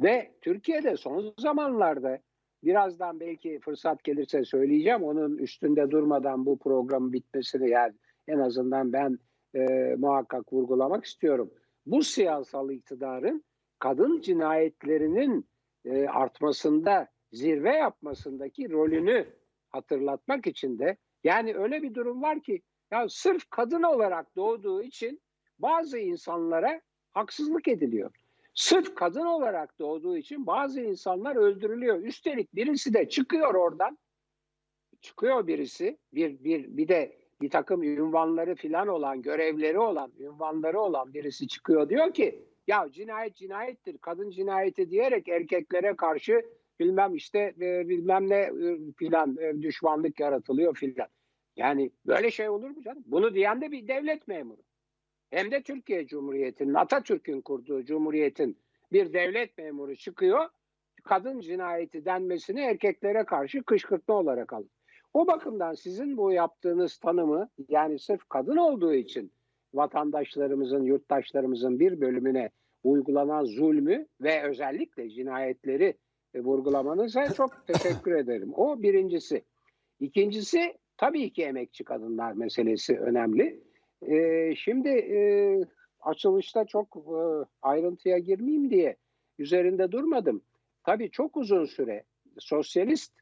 Ve 0.00 0.32
Türkiye'de 0.40 0.96
son 0.96 1.34
zamanlarda 1.38 2.18
birazdan 2.64 3.20
belki 3.20 3.60
fırsat 3.60 4.04
gelirse 4.04 4.44
söyleyeceğim. 4.44 5.02
Onun 5.02 5.38
üstünde 5.38 5.90
durmadan 5.90 6.46
bu 6.46 6.58
programın 6.58 7.12
bitmesini 7.12 7.70
yani 7.70 7.94
en 8.28 8.38
azından 8.38 8.92
ben 8.92 9.18
e, 9.54 9.94
muhakkak 9.98 10.52
vurgulamak 10.52 11.04
istiyorum. 11.04 11.50
Bu 11.86 12.02
siyasal 12.02 12.70
iktidarın 12.70 13.44
kadın 13.78 14.20
cinayetlerinin 14.20 15.46
e, 15.84 16.06
artmasında, 16.06 17.08
zirve 17.32 17.74
yapmasındaki 17.74 18.70
rolünü 18.70 19.26
hatırlatmak 19.68 20.46
için 20.46 20.78
de 20.78 20.96
yani 21.24 21.54
öyle 21.56 21.82
bir 21.82 21.94
durum 21.94 22.22
var 22.22 22.40
ki 22.42 22.62
ya 22.90 23.08
sırf 23.08 23.50
kadın 23.50 23.82
olarak 23.82 24.36
doğduğu 24.36 24.82
için 24.82 25.20
bazı 25.58 25.98
insanlara 25.98 26.80
haksızlık 27.12 27.68
ediliyor. 27.68 28.10
Sırf 28.54 28.94
kadın 28.94 29.26
olarak 29.26 29.78
doğduğu 29.78 30.16
için 30.16 30.46
bazı 30.46 30.80
insanlar 30.80 31.36
öldürülüyor. 31.36 32.02
Üstelik 32.02 32.54
birisi 32.54 32.94
de 32.94 33.08
çıkıyor 33.08 33.54
oradan. 33.54 33.98
Çıkıyor 35.00 35.46
birisi. 35.46 35.98
Bir 36.14 36.44
bir 36.44 36.76
bir 36.76 36.88
de 36.88 37.18
bir 37.40 37.50
takım 37.50 37.82
ünvanları 37.82 38.54
filan 38.54 38.88
olan, 38.88 39.22
görevleri 39.22 39.78
olan, 39.78 40.12
ünvanları 40.18 40.80
olan 40.80 41.14
birisi 41.14 41.48
çıkıyor 41.48 41.88
diyor 41.88 42.14
ki 42.14 42.42
ya 42.66 42.88
cinayet 42.92 43.34
cinayettir. 43.34 43.98
Kadın 43.98 44.30
cinayeti 44.30 44.90
diyerek 44.90 45.28
erkeklere 45.28 45.96
karşı 45.96 46.42
bilmem 46.80 47.14
işte 47.14 47.54
e, 47.60 47.88
bilmem 47.88 48.28
ne 48.28 48.36
e, 48.36 48.78
filan 48.96 49.36
e, 49.36 49.62
düşmanlık 49.62 50.20
yaratılıyor 50.20 50.76
filan. 50.76 51.08
Yani 51.56 51.90
böyle 52.06 52.30
şey 52.30 52.48
olur 52.48 52.70
mu 52.70 52.82
canım? 52.82 53.04
Bunu 53.06 53.34
diyen 53.34 53.60
de 53.60 53.72
bir 53.72 53.88
devlet 53.88 54.28
memuru. 54.28 54.62
Hem 55.30 55.50
de 55.50 55.62
Türkiye 55.62 56.06
Cumhuriyeti'nin, 56.06 56.74
Atatürk'ün 56.74 57.40
kurduğu 57.40 57.84
cumhuriyetin 57.84 58.58
bir 58.92 59.12
devlet 59.12 59.58
memuru 59.58 59.96
çıkıyor. 59.96 60.48
Kadın 61.04 61.40
cinayeti 61.40 62.04
denmesini 62.04 62.60
erkeklere 62.60 63.24
karşı 63.24 63.62
kışkırtma 63.62 64.14
olarak 64.14 64.52
alır. 64.52 64.70
O 65.14 65.26
bakımdan 65.26 65.74
sizin 65.74 66.16
bu 66.16 66.32
yaptığınız 66.32 66.98
tanımı 66.98 67.48
yani 67.68 67.98
sırf 67.98 68.28
kadın 68.28 68.56
olduğu 68.56 68.94
için 68.94 69.32
vatandaşlarımızın, 69.74 70.82
yurttaşlarımızın 70.82 71.80
bir 71.80 72.00
bölümüne 72.00 72.50
uygulanan 72.84 73.44
zulmü 73.44 74.06
ve 74.20 74.42
özellikle 74.42 75.10
cinayetleri 75.10 75.94
e, 76.34 76.40
vurgulamanıza 76.40 77.32
çok 77.32 77.66
teşekkür 77.66 78.12
ederim. 78.12 78.52
O 78.54 78.82
birincisi. 78.82 79.44
İkincisi 80.00 80.74
tabii 80.96 81.32
ki 81.32 81.42
emekçi 81.42 81.84
kadınlar 81.84 82.32
meselesi 82.32 82.98
önemli. 82.98 83.60
Ee, 84.02 84.54
şimdi 84.56 84.88
e, 84.88 85.18
açılışta 86.00 86.64
çok 86.64 86.96
e, 86.96 87.20
ayrıntıya 87.62 88.18
girmeyeyim 88.18 88.70
diye 88.70 88.96
üzerinde 89.38 89.92
durmadım. 89.92 90.42
Tabii 90.84 91.10
çok 91.10 91.36
uzun 91.36 91.64
süre 91.64 92.04
sosyalist 92.38 93.12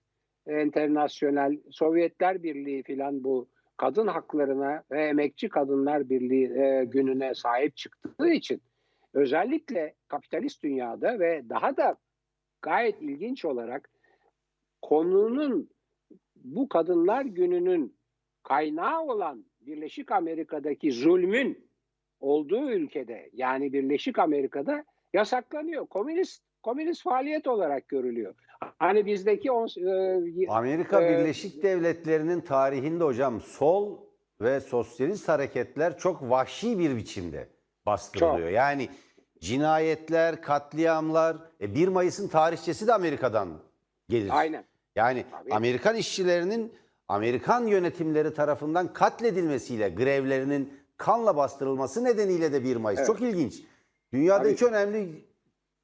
internasyonel 0.49 1.59
Sovyetler 1.71 2.43
Birliği 2.43 2.83
filan 2.83 3.25
bu 3.25 3.49
kadın 3.77 4.07
haklarına 4.07 4.83
ve 4.91 5.05
emekçi 5.05 5.49
kadınlar 5.49 6.09
birliği 6.09 6.59
e, 6.59 6.85
gününe 6.85 7.35
sahip 7.35 7.77
çıktığı 7.77 8.31
için 8.31 8.63
özellikle 9.15 9.95
kapitalist 10.09 10.63
dünyada 10.63 11.19
ve 11.19 11.49
daha 11.49 11.77
da 11.77 11.97
gayet 12.63 13.03
ilginç 13.03 13.45
olarak 13.45 13.91
konunun 14.83 15.71
bu 16.45 16.69
kadınlar 16.69 17.25
gününün 17.25 17.97
kaynağı 18.43 19.03
olan 19.03 19.45
Birleşik 19.61 20.13
Amerika'daki 20.13 20.93
zulmün 20.93 21.69
olduğu 22.21 22.71
ülkede 22.71 23.31
yani 23.33 23.73
Birleşik 23.73 24.19
Amerika'da 24.19 24.85
yasaklanıyor. 25.13 25.87
Komünist 25.87 26.43
komünist 26.63 27.03
faaliyet 27.03 27.47
olarak 27.47 27.89
görülüyor. 27.89 28.35
Hani 28.79 29.07
bizdeki 29.07 29.53
on, 29.53 29.67
e, 29.67 30.49
Amerika 30.49 31.03
e, 31.03 31.11
Birleşik 31.11 31.63
Devletleri'nin 31.63 32.41
tarihinde 32.41 33.05
hocam 33.05 33.41
sol 33.41 33.99
ve 34.41 34.61
sosyalist 34.61 35.29
hareketler 35.29 35.99
çok 35.99 36.23
vahşi 36.23 36.79
bir 36.79 36.97
biçimde 36.97 37.49
bastırılıyor. 37.87 38.49
Çok. 38.49 38.53
Yani 38.53 38.89
cinayetler, 39.41 40.43
katliamlar, 40.43 41.37
e 41.61 41.75
1 41.75 41.89
Mayıs'ın 41.89 42.29
tarihçesi 42.29 42.87
de 42.87 42.95
Amerika'dan 42.95 43.49
gelir. 44.09 44.31
aynen. 44.33 44.65
Yani 44.97 45.25
Tabii. 45.31 45.55
Amerikan 45.55 45.97
işçilerinin 45.97 46.73
Amerikan 47.09 47.67
yönetimleri 47.67 48.35
tarafından 48.35 48.93
katledilmesiyle 48.93 49.89
grevlerinin 49.89 50.73
kanla 50.97 51.37
bastırılması 51.37 52.05
nedeniyle 52.05 52.53
de 52.53 52.65
1 52.65 52.77
Mayıs. 52.77 52.99
Evet. 52.99 53.07
Çok 53.07 53.21
ilginç. 53.21 53.63
Dünyada 54.13 54.43
Tabii. 54.43 54.53
iki 54.53 54.67
önemli 54.67 55.25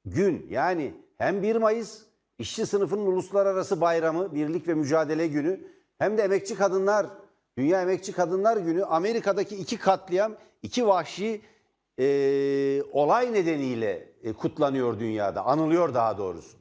gün 0.05 0.47
yani 0.49 0.93
hem 1.17 1.43
1 1.43 1.55
Mayıs 1.55 2.01
işçi 2.39 2.65
sınıfının 2.65 3.05
uluslararası 3.05 3.81
bayramı, 3.81 4.35
birlik 4.35 4.67
ve 4.67 4.73
mücadele 4.73 5.27
günü 5.27 5.59
hem 5.97 6.17
de 6.17 6.23
emekçi 6.23 6.55
kadınlar, 6.55 7.07
Dünya 7.57 7.81
Emekçi 7.81 8.11
Kadınlar 8.11 8.57
Günü 8.57 8.85
Amerika'daki 8.85 9.55
iki 9.55 9.77
katliam, 9.77 10.35
iki 10.63 10.87
vahşi 10.87 11.41
e, 11.99 12.83
olay 12.91 13.33
nedeniyle 13.33 14.09
e, 14.23 14.33
kutlanıyor 14.33 14.99
dünyada, 14.99 15.45
anılıyor 15.45 15.93
daha 15.93 16.17
doğrusu. 16.17 16.57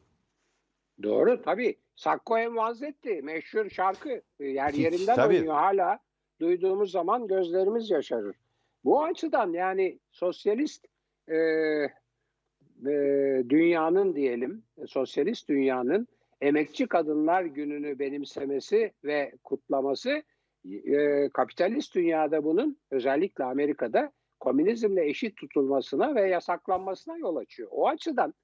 Doğru 1.02 1.42
tabii. 1.42 1.76
Sacco 2.00 2.38
e 2.38 2.54
Vanzetti 2.54 3.23
meşhur 3.23 3.71
şarkı 3.71 4.23
e, 4.40 4.45
yer 4.45 4.75
yerinden 4.75 5.16
Tabii. 5.16 5.35
oynuyor 5.35 5.54
hala. 5.54 5.99
Duyduğumuz 6.40 6.90
zaman 6.90 7.26
gözlerimiz 7.26 7.90
yaşarır. 7.90 8.37
Bu 8.85 9.04
açıdan 9.04 9.52
yani 9.52 9.99
sosyalist 10.11 10.87
e, 11.28 11.37
e, 11.37 12.95
dünyanın 13.49 14.14
diyelim, 14.16 14.62
sosyalist 14.87 15.49
dünyanın 15.49 16.09
emekçi 16.41 16.86
kadınlar 16.86 17.43
gününü 17.43 17.99
benimsemesi 17.99 18.93
ve 19.04 19.32
kutlaması 19.45 20.23
e, 20.84 21.28
kapitalist 21.28 21.95
dünyada 21.95 22.45
bunun 22.45 22.78
özellikle 22.91 23.45
Amerika'da 23.45 24.13
komünizmle 24.41 25.08
eşit 25.08 25.36
tutulmasına 25.36 26.15
ve 26.15 26.28
yasaklanmasına 26.28 27.17
yol 27.19 27.36
açıyor. 27.36 27.69
O 27.73 27.89
açıdan 27.89 28.34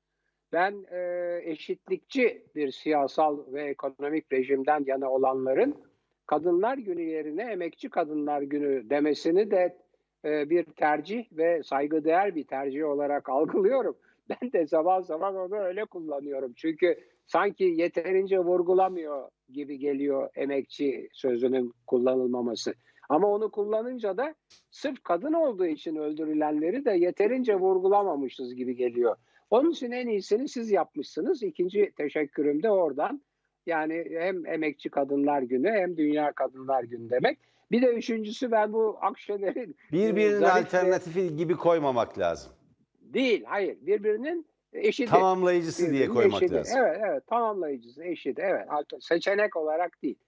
ben 0.53 0.87
e, 0.91 1.41
eşitlikçi 1.43 2.47
bir 2.55 2.71
siyasal 2.71 3.53
ve 3.53 3.65
ekonomik 3.65 4.33
rejimden 4.33 4.85
yana 4.87 5.11
olanların 5.11 5.75
Kadınlar 6.27 6.79
Günü 6.79 7.03
yerine 7.03 7.43
Emekçi 7.43 7.91
Kadınlar 7.91 8.43
Günü 8.43 8.91
demesini 8.91 9.51
de 9.51 9.79
e, 10.25 10.51
bir 10.51 10.65
tercih 10.65 11.25
ve 11.33 11.63
saygıdeğer 11.63 12.35
bir 12.35 12.45
tercih 12.45 12.87
olarak 12.87 13.29
algılıyorum. 13.31 13.97
Ben 14.29 14.53
de 14.53 14.67
zaman 14.67 15.01
zaman 15.01 15.37
onu 15.37 15.57
öyle 15.57 15.85
kullanıyorum. 15.85 16.53
Çünkü 16.57 16.99
sanki 17.27 17.65
yeterince 17.65 18.39
vurgulamıyor 18.39 19.29
gibi 19.49 19.79
geliyor 19.79 20.31
emekçi 20.35 21.09
sözünün 21.13 21.73
kullanılmaması. 21.87 22.75
Ama 23.09 23.29
onu 23.29 23.51
kullanınca 23.51 24.17
da 24.17 24.35
sırf 24.71 25.03
kadın 25.05 25.33
olduğu 25.33 25.67
için 25.67 25.97
öldürülenleri 25.97 26.85
de 26.85 26.91
yeterince 26.91 27.57
vurgulamamışız 27.57 28.55
gibi 28.55 28.77
geliyor. 28.77 29.17
Onun 29.51 29.71
için 29.71 29.91
en 29.91 30.09
iyisini 30.09 30.49
siz 30.49 30.71
yapmışsınız. 30.71 31.43
İkinci 31.43 31.93
teşekkürüm 31.97 32.63
de 32.63 32.71
oradan. 32.71 33.23
Yani 33.67 34.05
hem 34.11 34.47
Emekçi 34.47 34.89
Kadınlar 34.89 35.43
Günü 35.43 35.71
hem 35.71 35.97
Dünya 35.97 36.33
Kadınlar 36.33 36.85
Günü 36.85 37.11
demek. 37.11 37.39
Bir 37.71 37.83
de 37.83 37.87
üçüncüsü 37.95 38.51
ben 38.51 38.73
bu 38.73 38.99
Akşener'in... 39.01 39.77
Birbirinin 39.93 40.39
zarif 40.41 40.45
ve- 40.55 40.79
alternatifi 40.79 41.37
gibi 41.37 41.55
koymamak 41.55 42.19
lazım. 42.19 42.53
Değil, 43.01 43.45
hayır. 43.47 43.77
Birbirinin 43.81 44.47
eşidi. 44.73 45.11
Tamamlayıcısı 45.11 45.83
diye 45.83 45.93
Birbirinin 45.93 46.15
koymak 46.15 46.43
eşidi. 46.43 46.55
lazım. 46.57 46.79
Evet, 46.81 47.01
evet. 47.09 47.27
Tamamlayıcısı, 47.27 48.05
eşidi. 48.05 48.41
Evet. 48.45 48.69
Seçenek 49.01 49.57
olarak 49.57 50.03
değil. 50.03 50.19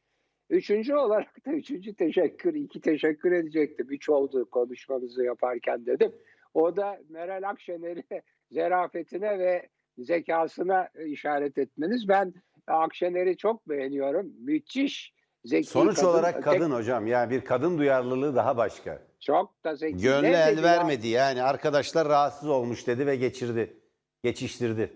Üçüncü 0.51 0.95
olarak 0.95 1.47
da 1.47 1.51
üçüncü 1.53 1.95
teşekkür, 1.95 2.55
iki 2.55 2.81
teşekkür 2.81 3.33
edecektim. 3.33 3.87
Üç 3.91 4.09
oldu 4.09 4.51
konuşmamızı 4.51 5.25
yaparken 5.25 5.87
dedim. 5.87 6.13
O 6.55 6.77
da 6.77 7.01
Meral 7.09 7.49
Akşener'i 7.49 8.03
zerafetine 8.51 9.39
ve 9.39 9.69
zekasına 9.99 10.89
işaret 11.07 11.59
etmeniz. 11.59 12.09
Ben 12.09 12.35
Akşener'i 12.67 13.37
çok 13.37 13.69
beğeniyorum. 13.69 14.33
Müthiş 14.41 15.15
zeki 15.45 15.67
Sonuç 15.69 15.97
kadın. 15.97 16.09
olarak 16.09 16.35
Tek- 16.35 16.45
kadın 16.45 16.71
hocam. 16.71 17.07
Yani 17.07 17.31
bir 17.31 17.41
kadın 17.41 17.79
duyarlılığı 17.79 18.37
daha 18.37 18.57
başka. 18.57 19.03
Çok 19.21 19.65
da 19.65 19.77
zeki. 19.77 19.97
Gönlü 20.03 20.23
Ne 20.27 20.37
el 20.37 20.53
dedi 20.53 20.57
ya? 20.57 20.63
vermedi. 20.63 21.09
Yani 21.09 21.43
arkadaşlar 21.43 22.09
rahatsız 22.09 22.49
olmuş 22.49 22.87
dedi 22.87 23.07
ve 23.07 23.17
geçirdi. 23.17 23.77
Geçiştirdi. 24.23 24.93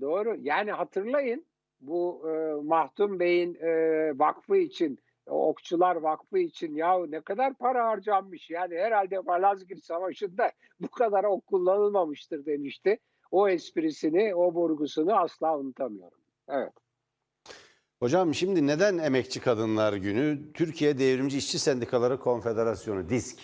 Doğru. 0.00 0.36
Yani 0.40 0.72
hatırlayın 0.72 1.46
bu 1.80 2.22
e, 2.30 2.62
Mahdum 2.66 3.20
Bey'in 3.20 3.54
e, 3.54 3.68
vakfı 4.18 4.56
için, 4.56 4.98
Okçular 5.26 5.96
Vakfı 5.96 6.38
için 6.38 6.74
ya 6.74 7.06
ne 7.06 7.20
kadar 7.20 7.54
para 7.54 7.88
harcanmış. 7.88 8.50
Yani 8.50 8.74
herhalde 8.74 9.18
Malazgirt 9.18 9.84
Savaşı'nda 9.84 10.52
bu 10.80 10.88
kadar 10.88 11.24
ok 11.24 11.46
kullanılmamıştır 11.46 12.46
demişti. 12.46 12.98
O 13.30 13.48
esprisini, 13.48 14.34
o 14.34 14.52
vurgusunu 14.52 15.14
asla 15.14 15.58
unutamıyorum. 15.58 16.18
Evet. 16.48 16.72
Hocam 17.98 18.34
şimdi 18.34 18.66
neden 18.66 18.98
Emekçi 18.98 19.40
Kadınlar 19.40 19.92
Günü? 19.92 20.52
Türkiye 20.54 20.98
Devrimci 20.98 21.38
İşçi 21.38 21.58
Sendikaları 21.58 22.20
Konfederasyonu 22.20 23.08
DİSK 23.08 23.38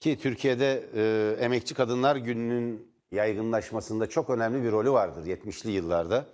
ki 0.00 0.18
Türkiye'de 0.18 0.88
e, 0.94 1.36
Emekçi 1.44 1.74
Kadınlar 1.74 2.16
Günü'nün 2.16 2.92
yaygınlaşmasında 3.12 4.08
çok 4.08 4.30
önemli 4.30 4.64
bir 4.64 4.72
rolü 4.72 4.90
vardır 4.90 5.26
70'li 5.26 5.70
yıllarda. 5.70 6.26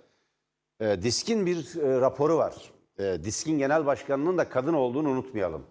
E, 0.79 1.01
DİSK'in 1.01 1.45
bir 1.45 1.81
e, 1.81 2.01
raporu 2.01 2.37
var. 2.37 2.74
E, 2.99 3.23
DİSK'in 3.23 3.57
genel 3.57 3.85
başkanının 3.85 4.37
da 4.37 4.49
kadın 4.49 4.73
olduğunu 4.73 5.09
unutmayalım. 5.09 5.63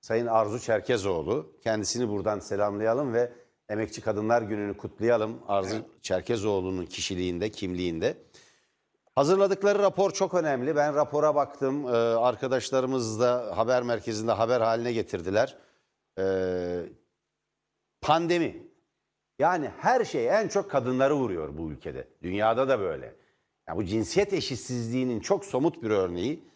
Sayın 0.00 0.26
Arzu 0.26 0.60
Çerkezoğlu. 0.60 1.52
Kendisini 1.62 2.08
buradan 2.08 2.38
selamlayalım 2.38 3.14
ve 3.14 3.32
Emekçi 3.68 4.00
Kadınlar 4.00 4.42
Günü'nü 4.42 4.76
kutlayalım. 4.76 5.38
Arzu 5.48 5.76
Çerkezoğlu'nun 6.02 6.86
kişiliğinde, 6.86 7.50
kimliğinde. 7.50 8.16
Hazırladıkları 9.14 9.78
rapor 9.78 10.10
çok 10.10 10.34
önemli. 10.34 10.76
Ben 10.76 10.94
rapora 10.94 11.34
baktım. 11.34 11.86
Ee, 11.86 11.90
arkadaşlarımız 11.96 13.20
da 13.20 13.56
haber 13.56 13.82
merkezinde 13.82 14.32
haber 14.32 14.60
haline 14.60 14.92
getirdiler. 14.92 15.56
Ee, 16.18 16.80
pandemi. 18.00 18.68
Yani 19.38 19.70
her 19.78 20.04
şey 20.04 20.28
en 20.28 20.48
çok 20.48 20.70
kadınları 20.70 21.14
vuruyor 21.14 21.58
bu 21.58 21.70
ülkede. 21.70 22.08
Dünyada 22.22 22.68
da 22.68 22.80
böyle. 22.80 23.14
Yani 23.68 23.78
bu 23.78 23.84
cinsiyet 23.84 24.32
eşitsizliğinin 24.32 25.20
çok 25.20 25.44
somut 25.44 25.82
bir 25.82 25.90
örneği 25.90 26.48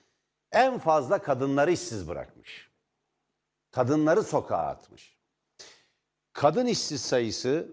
en 0.53 0.79
fazla 0.79 1.19
kadınları 1.19 1.73
işsiz 1.73 2.09
bırakmış. 2.09 2.71
Kadınları 3.71 4.23
sokağa 4.23 4.67
atmış. 4.67 5.17
Kadın 6.33 6.67
işsiz 6.67 7.01
sayısı 7.01 7.69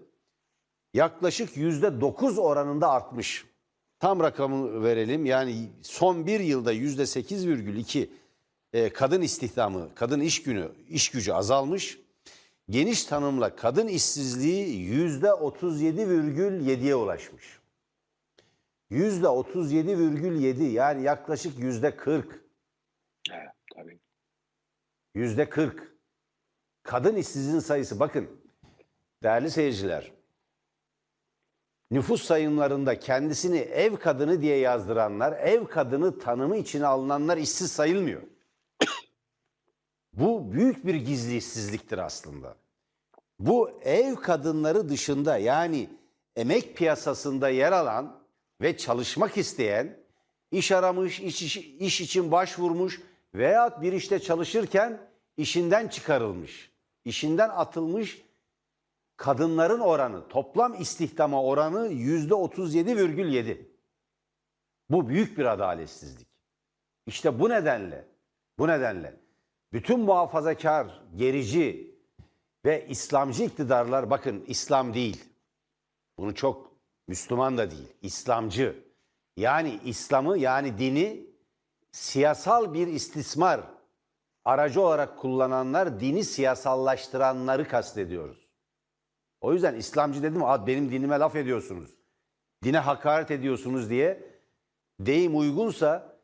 yaklaşık 0.94 1.56
yüzde 1.56 2.00
dokuz 2.00 2.38
oranında 2.38 2.90
artmış. 2.90 3.46
Tam 3.98 4.20
rakamı 4.20 4.82
verelim. 4.82 5.26
Yani 5.26 5.70
son 5.82 6.26
bir 6.26 6.40
yılda 6.40 6.72
yüzde 6.72 7.06
sekiz 7.06 7.46
virgül 7.46 7.76
iki 7.76 8.10
e, 8.72 8.92
kadın 8.92 9.22
istihdamı, 9.22 9.94
kadın 9.94 10.20
iş 10.20 10.42
günü, 10.42 10.68
iş 10.88 11.08
gücü 11.08 11.32
azalmış. 11.32 11.98
Geniş 12.70 13.04
tanımla 13.04 13.56
kadın 13.56 13.86
işsizliği 13.88 14.80
yüzde 14.80 15.26
37,7'ye 15.26 16.94
ulaşmış. 16.94 17.60
Yüzde 18.90 19.26
37,7 19.26 20.62
yani 20.62 21.02
yaklaşık 21.02 21.58
yüzde 21.58 21.96
40. 21.96 22.49
Evet, 23.30 23.50
tabii. 23.74 23.98
Yüzde 25.14 25.48
40. 25.48 25.94
Kadın 26.82 27.16
işsizliğin 27.16 27.58
sayısı 27.58 28.00
bakın 28.00 28.40
değerli 29.22 29.50
seyirciler. 29.50 30.12
Nüfus 31.90 32.22
sayımlarında 32.22 32.98
kendisini 32.98 33.58
ev 33.58 33.96
kadını 33.96 34.40
diye 34.40 34.56
yazdıranlar, 34.56 35.32
ev 35.32 35.66
kadını 35.66 36.18
tanımı 36.18 36.56
içine 36.56 36.86
alınanlar 36.86 37.36
işsiz 37.36 37.72
sayılmıyor. 37.72 38.22
Bu 40.12 40.52
büyük 40.52 40.86
bir 40.86 40.94
gizli 40.94 41.36
işsizliktir 41.36 41.98
aslında. 41.98 42.56
Bu 43.38 43.80
ev 43.82 44.14
kadınları 44.14 44.88
dışında 44.88 45.38
yani 45.38 45.90
emek 46.36 46.76
piyasasında 46.76 47.48
yer 47.48 47.72
alan 47.72 48.20
ve 48.60 48.76
çalışmak 48.76 49.36
isteyen, 49.36 49.96
iş 50.50 50.72
aramış, 50.72 51.20
iş, 51.20 51.42
iş, 51.42 51.56
iş 51.56 52.00
için 52.00 52.32
başvurmuş 52.32 53.00
veya 53.34 53.82
bir 53.82 53.92
işte 53.92 54.18
çalışırken 54.18 55.10
işinden 55.36 55.88
çıkarılmış, 55.88 56.72
işinden 57.04 57.48
atılmış 57.48 58.22
kadınların 59.16 59.80
oranı, 59.80 60.28
toplam 60.28 60.80
istihdama 60.80 61.42
oranı 61.42 61.86
yüzde 61.86 62.34
37,7. 62.34 63.58
Bu 64.90 65.08
büyük 65.08 65.38
bir 65.38 65.44
adaletsizlik. 65.44 66.28
İşte 67.06 67.40
bu 67.40 67.48
nedenle, 67.48 68.04
bu 68.58 68.68
nedenle 68.68 69.16
bütün 69.72 70.00
muhafazakar, 70.00 71.02
gerici 71.16 71.94
ve 72.64 72.86
İslamcı 72.88 73.44
iktidarlar 73.44 74.10
bakın 74.10 74.44
İslam 74.46 74.94
değil. 74.94 75.24
Bunu 76.18 76.34
çok 76.34 76.72
Müslüman 77.08 77.58
da 77.58 77.70
değil, 77.70 77.92
İslamcı. 78.02 78.84
Yani 79.36 79.80
İslam'ı 79.84 80.38
yani 80.38 80.78
dini 80.78 81.29
siyasal 81.92 82.74
bir 82.74 82.86
istismar 82.86 83.60
aracı 84.44 84.80
olarak 84.80 85.18
kullananlar 85.18 86.00
dini 86.00 86.24
siyasallaştıranları 86.24 87.68
kastediyoruz. 87.68 88.48
O 89.40 89.52
yüzden 89.52 89.74
İslamcı 89.74 90.22
dedim 90.22 90.44
"Aa, 90.44 90.66
benim 90.66 90.90
dinime 90.90 91.18
laf 91.18 91.36
ediyorsunuz. 91.36 91.90
Dine 92.64 92.78
hakaret 92.78 93.30
ediyorsunuz 93.30 93.90
diye 93.90 94.30
deyim 95.00 95.38
uygunsa 95.38 96.16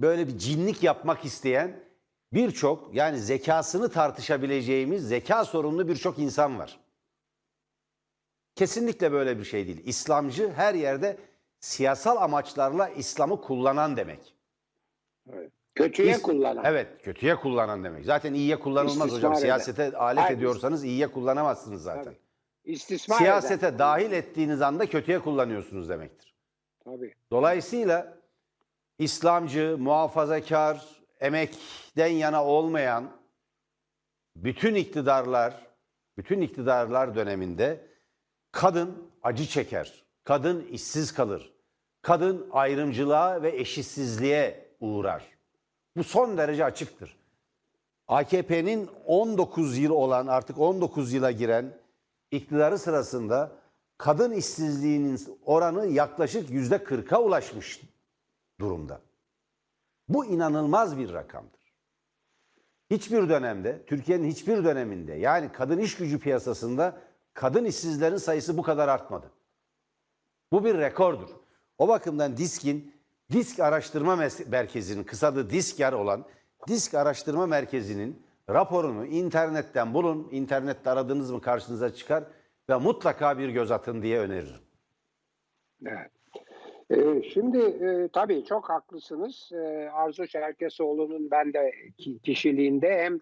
böyle 0.00 0.28
bir 0.28 0.38
cinlik 0.38 0.82
yapmak 0.82 1.24
isteyen 1.24 1.84
birçok 2.32 2.94
yani 2.94 3.18
zekasını 3.18 3.90
tartışabileceğimiz 3.90 5.08
zeka 5.08 5.44
sorunlu 5.44 5.88
birçok 5.88 6.18
insan 6.18 6.58
var. 6.58 6.80
Kesinlikle 8.54 9.12
böyle 9.12 9.38
bir 9.38 9.44
şey 9.44 9.66
değil. 9.66 9.82
İslamcı 9.86 10.52
her 10.52 10.74
yerde 10.74 11.16
siyasal 11.64 12.16
amaçlarla 12.16 12.88
İslam'ı 12.88 13.40
kullanan 13.40 13.96
demek. 13.96 14.34
evet. 15.32 15.52
Kötüye 15.74 16.12
İs- 16.14 16.22
kullanan. 16.22 16.64
Evet, 16.64 17.02
kötüye 17.02 17.36
kullanan 17.36 17.84
demek. 17.84 18.04
Zaten 18.04 18.34
iyiye 18.34 18.58
kullanılmaz 18.60 18.96
İstismar 18.96 19.16
hocam. 19.18 19.32
eden. 19.32 19.40
Siyasete 19.40 19.96
alet 19.96 20.24
Hayır, 20.24 20.36
ediyorsanız 20.36 20.84
iyiye 20.84 21.06
kullanamazsınız 21.12 21.82
zaten. 21.82 22.04
Tabii. 22.04 22.18
İstismar 22.64 23.18
Siyasete 23.18 23.66
eden. 23.66 23.78
dahil 23.78 24.12
ettiğiniz 24.12 24.62
anda 24.62 24.86
kötüye 24.86 25.18
kullanıyorsunuz 25.18 25.88
demektir. 25.88 26.34
Tabii. 26.84 27.14
Dolayısıyla 27.30 28.16
İslamcı, 28.98 29.76
muhafazakar, 29.78 30.84
emekten 31.20 32.06
yana 32.06 32.44
olmayan 32.44 33.10
bütün 34.36 34.74
iktidarlar, 34.74 35.54
bütün 36.16 36.40
iktidarlar 36.40 37.14
döneminde 37.14 37.86
kadın 38.52 39.10
acı 39.22 39.46
çeker, 39.46 40.04
kadın 40.24 40.64
işsiz 40.66 41.14
kalır, 41.14 41.53
kadın 42.04 42.46
ayrımcılığa 42.52 43.42
ve 43.42 43.56
eşitsizliğe 43.56 44.68
uğrar. 44.80 45.24
Bu 45.96 46.04
son 46.04 46.36
derece 46.36 46.64
açıktır. 46.64 47.16
AKP'nin 48.08 48.90
19 49.06 49.78
yıl 49.78 49.90
olan 49.90 50.26
artık 50.26 50.58
19 50.58 51.12
yıla 51.12 51.30
giren 51.30 51.72
iktidarı 52.30 52.78
sırasında 52.78 53.52
kadın 53.98 54.32
işsizliğinin 54.32 55.20
oranı 55.44 55.86
yaklaşık 55.86 56.50
yüzde 56.50 56.76
40'a 56.76 57.18
ulaşmış 57.18 57.80
durumda. 58.60 59.00
Bu 60.08 60.26
inanılmaz 60.26 60.98
bir 60.98 61.12
rakamdır. 61.12 61.60
Hiçbir 62.90 63.28
dönemde, 63.28 63.84
Türkiye'nin 63.86 64.28
hiçbir 64.28 64.64
döneminde 64.64 65.12
yani 65.14 65.52
kadın 65.52 65.78
iş 65.78 65.96
gücü 65.96 66.18
piyasasında 66.18 66.96
kadın 67.34 67.64
işsizlerin 67.64 68.16
sayısı 68.16 68.56
bu 68.56 68.62
kadar 68.62 68.88
artmadı. 68.88 69.30
Bu 70.52 70.64
bir 70.64 70.78
rekordur. 70.78 71.43
O 71.78 71.88
bakımdan 71.88 72.36
DİSK'in 72.36 72.92
Disk 73.32 73.60
Araştırma 73.60 74.16
Merkezi'nin 74.50 75.04
kısadı 75.04 75.50
DİSKER 75.50 75.92
olan 75.92 76.24
Disk 76.68 76.94
Araştırma 76.94 77.46
Merkezi'nin 77.46 78.22
raporunu 78.50 79.06
internetten 79.06 79.94
bulun. 79.94 80.28
İnternette 80.32 80.90
aradınız 80.90 81.30
mı 81.30 81.40
karşınıza 81.40 81.94
çıkar 81.94 82.24
ve 82.70 82.76
mutlaka 82.76 83.38
bir 83.38 83.48
göz 83.48 83.70
atın 83.70 84.02
diye 84.02 84.18
öneririm. 84.18 84.60
Evet. 85.86 86.10
Ee, 86.90 87.22
şimdi 87.22 87.58
e, 87.58 88.08
tabii 88.12 88.44
çok 88.44 88.70
haklısınız. 88.70 89.50
Ee, 89.52 89.88
Arzu 89.92 90.26
Çerkesoğlu'nun 90.26 91.30
ben 91.30 91.52
de 91.52 91.72
ki- 91.98 92.18
kişiliğinde 92.18 92.98
hem 92.98 93.20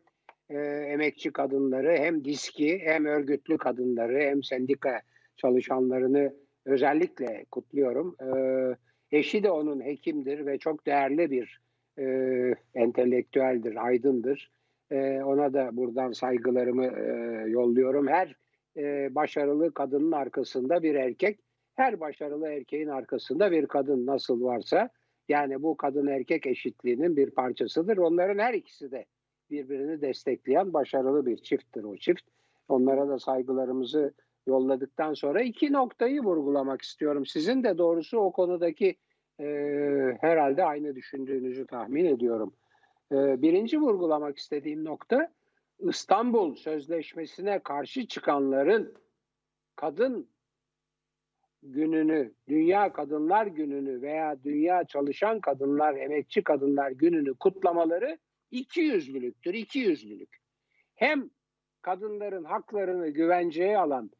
e, 0.50 0.58
emekçi 0.66 1.32
kadınları 1.32 1.96
hem 1.96 2.24
diski 2.24 2.80
hem 2.84 3.04
örgütlü 3.06 3.58
kadınları 3.58 4.20
hem 4.20 4.42
sendika 4.42 5.00
çalışanlarını 5.36 6.34
özellikle 6.64 7.44
kutluyorum. 7.50 8.16
Ee, 8.22 8.76
eşi 9.12 9.42
de 9.42 9.50
onun 9.50 9.80
hekimdir 9.84 10.46
ve 10.46 10.58
çok 10.58 10.86
değerli 10.86 11.30
bir 11.30 11.60
e, 11.98 12.04
entelektüeldir, 12.74 13.86
aydındır. 13.86 14.50
Ee, 14.90 15.22
ona 15.24 15.52
da 15.52 15.76
buradan 15.76 16.12
saygılarımı 16.12 16.86
e, 16.86 17.12
yolluyorum. 17.50 18.08
Her 18.08 18.36
e, 18.76 19.14
başarılı 19.14 19.74
kadının 19.74 20.12
arkasında 20.12 20.82
bir 20.82 20.94
erkek, 20.94 21.40
her 21.74 22.00
başarılı 22.00 22.48
erkeğin 22.48 22.88
arkasında 22.88 23.52
bir 23.52 23.66
kadın 23.66 24.06
nasıl 24.06 24.42
varsa 24.42 24.90
yani 25.28 25.62
bu 25.62 25.76
kadın 25.76 26.06
erkek 26.06 26.46
eşitliğinin 26.46 27.16
bir 27.16 27.30
parçasıdır. 27.30 27.96
Onların 27.96 28.38
her 28.38 28.54
ikisi 28.54 28.90
de 28.90 29.04
birbirini 29.50 30.00
destekleyen 30.00 30.72
başarılı 30.72 31.26
bir 31.26 31.36
çifttir 31.36 31.84
o 31.84 31.96
çift. 31.96 32.22
Onlara 32.68 33.08
da 33.08 33.18
saygılarımızı 33.18 34.14
yolladıktan 34.46 35.14
sonra 35.14 35.42
iki 35.42 35.72
noktayı 35.72 36.20
vurgulamak 36.20 36.82
istiyorum. 36.82 37.26
Sizin 37.26 37.64
de 37.64 37.78
doğrusu 37.78 38.18
o 38.18 38.32
konudaki 38.32 38.96
e, 39.40 39.46
herhalde 40.20 40.64
aynı 40.64 40.94
düşündüğünüzü 40.94 41.66
tahmin 41.66 42.04
ediyorum. 42.04 42.54
E, 43.12 43.42
birinci 43.42 43.80
vurgulamak 43.80 44.38
istediğim 44.38 44.84
nokta 44.84 45.32
İstanbul 45.78 46.54
Sözleşmesi'ne 46.54 47.58
karşı 47.58 48.06
çıkanların 48.06 48.94
kadın 49.76 50.28
gününü, 51.62 52.34
Dünya 52.48 52.92
Kadınlar 52.92 53.46
Günü'nü 53.46 54.02
veya 54.02 54.44
Dünya 54.44 54.84
Çalışan 54.84 55.40
Kadınlar, 55.40 55.94
Emekçi 55.94 56.44
Kadınlar 56.44 56.90
Günü'nü 56.90 57.34
kutlamaları 57.34 58.18
iki 58.50 58.80
yüzlülüktür, 58.80 59.54
iki 59.54 59.78
yüzlülük. 59.78 60.36
Hem 60.94 61.30
kadınların 61.82 62.44
haklarını 62.44 63.08
güvenceye 63.08 63.78
alan, 63.78 64.10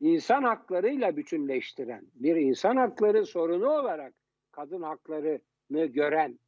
insan 0.00 0.42
haklarıyla 0.42 1.16
bütünleştiren, 1.16 2.06
bir 2.14 2.36
insan 2.36 2.76
hakları 2.76 3.26
sorunu 3.26 3.68
olarak 3.68 4.14
kadın 4.52 4.82
haklarını 4.82 5.86
gören 5.86 6.38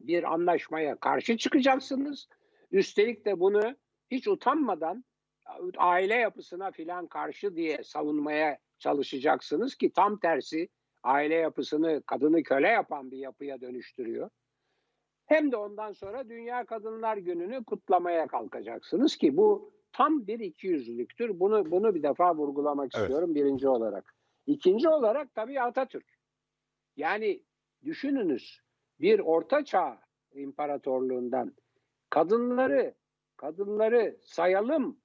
bir 0.00 0.32
anlaşmaya 0.32 0.96
karşı 0.96 1.36
çıkacaksınız. 1.36 2.28
Üstelik 2.70 3.24
de 3.24 3.40
bunu 3.40 3.76
hiç 4.10 4.28
utanmadan 4.28 5.04
aile 5.76 6.14
yapısına 6.14 6.70
filan 6.70 7.06
karşı 7.06 7.56
diye 7.56 7.84
savunmaya 7.84 8.58
çalışacaksınız 8.78 9.74
ki 9.74 9.92
tam 9.92 10.18
tersi 10.18 10.68
aile 11.02 11.34
yapısını 11.34 12.02
kadını 12.06 12.42
köle 12.42 12.68
yapan 12.68 13.10
bir 13.10 13.18
yapıya 13.18 13.60
dönüştürüyor. 13.60 14.30
Hem 15.26 15.52
de 15.52 15.56
ondan 15.56 15.92
sonra 15.92 16.28
Dünya 16.28 16.64
Kadınlar 16.64 17.16
Günü'nü 17.16 17.64
kutlamaya 17.64 18.26
kalkacaksınız 18.26 19.16
ki 19.16 19.36
bu 19.36 19.72
tam 19.96 20.26
bir 20.26 20.40
ikiyüzlülüktür. 20.40 21.40
Bunu 21.40 21.70
bunu 21.70 21.94
bir 21.94 22.02
defa 22.02 22.34
vurgulamak 22.36 22.90
Evet. 22.94 23.02
istiyorum 23.02 23.34
birinci 23.34 23.68
olarak. 23.68 24.14
İkinci 24.46 24.88
olarak 24.88 25.34
tabii 25.34 25.60
Atatürk. 25.60 26.06
Yani 26.96 27.42
düşününüz 27.84 28.60
bir 29.00 29.18
orta 29.20 29.64
çağ 29.64 29.98
imparatorluğundan 30.34 31.54
kadınları 32.10 32.94
kadınları 33.36 34.16
sayalım 34.22 35.00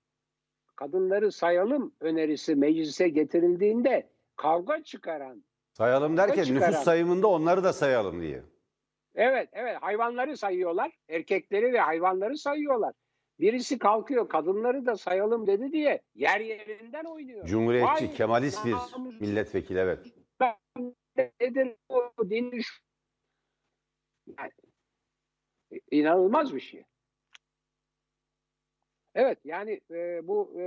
kadınları 0.75 1.31
sayalım 1.31 1.95
önerisi 1.99 2.55
meclise 2.55 3.09
getirildiğinde 3.09 4.09
kavga 4.35 4.83
çıkaran 4.83 5.43
Sayalım 5.73 6.17
derken 6.17 6.43
çıkaran- 6.43 6.71
nüfus 6.71 6.83
sayımında 6.83 7.27
onları 7.27 7.63
da 7.63 7.73
sayalım 7.73 8.21
diye. 8.21 8.43
Evet, 9.15 9.49
evet. 9.53 9.77
Hayvanları 9.81 10.37
sayıyorlar. 10.37 10.91
Erkekleri 11.09 11.73
ve 11.73 11.79
hayvanları 11.79 12.37
sayıyorlar. 12.37 12.93
Birisi 13.41 13.79
kalkıyor 13.79 14.29
kadınları 14.29 14.85
da 14.85 14.97
sayalım 14.97 15.47
dedi 15.47 15.71
diye 15.71 16.01
yer 16.15 16.39
yerinden 16.39 17.05
oynuyor. 17.05 17.45
Cumhuriyetçi, 17.45 18.07
Vay, 18.07 18.13
Kemalist 18.13 18.65
bir 18.65 18.75
milletvekili 19.19 19.79
evet. 19.79 19.99
nedir 21.39 21.75
bu 22.17 22.29
din 22.29 22.51
düş- 22.51 22.81
Yani, 24.39 24.51
inanılmaz 25.91 26.55
bir 26.55 26.59
şey. 26.59 26.83
Evet 29.15 29.39
yani 29.43 29.81
e, 29.91 30.27
bu 30.27 30.53
e, 30.55 30.61
e, 30.61 30.63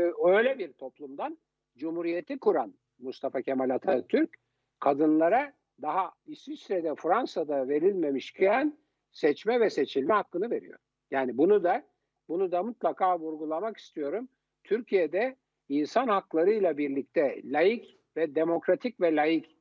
e, 0.00 0.12
öyle 0.36 0.58
bir 0.58 0.72
toplumdan 0.72 1.38
Cumhuriyeti 1.76 2.38
kuran 2.38 2.74
Mustafa 2.98 3.42
Kemal 3.42 3.70
Atatürk 3.70 4.36
kadınlara 4.80 5.52
daha 5.82 6.12
İsviçre'de 6.26 6.94
Fransa'da 6.94 7.68
verilmemişken 7.68 8.78
seçme 9.10 9.60
ve 9.60 9.70
seçilme 9.70 10.14
hakkını 10.14 10.50
veriyor. 10.50 10.78
Yani 11.10 11.38
bunu 11.38 11.64
da 11.64 11.82
bunu 12.28 12.52
da 12.52 12.62
mutlaka 12.62 13.18
vurgulamak 13.20 13.76
istiyorum. 13.76 14.28
Türkiye'de 14.64 15.36
insan 15.68 16.08
haklarıyla 16.08 16.78
birlikte 16.78 17.40
laik 17.44 17.98
ve 18.16 18.34
demokratik 18.34 19.00
ve 19.00 19.16
laik 19.16 19.56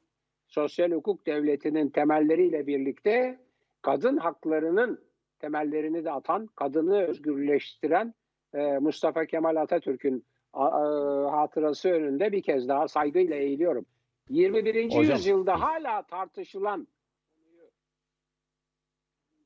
sosyal 0.47 0.91
hukuk 0.91 1.25
devletinin 1.25 1.89
temelleriyle 1.89 2.67
birlikte 2.67 3.39
kadın 3.81 4.17
haklarının 4.17 5.05
temellerini 5.39 6.05
de 6.05 6.11
atan, 6.11 6.47
kadını 6.47 7.01
özgürleştiren 7.01 8.13
e, 8.53 8.77
Mustafa 8.77 9.25
Kemal 9.25 9.55
Atatürk'ün 9.55 10.25
a- 10.53 11.31
hatırası 11.41 11.89
önünde 11.89 12.31
bir 12.31 12.41
kez 12.43 12.67
daha 12.67 12.87
saygıyla 12.87 13.35
eğiliyorum. 13.35 13.85
21. 14.29 14.85
Hocam. 14.85 15.15
yüzyılda 15.15 15.61
hala 15.61 16.01
tartışılan 16.07 16.87
konuyu 17.35 17.69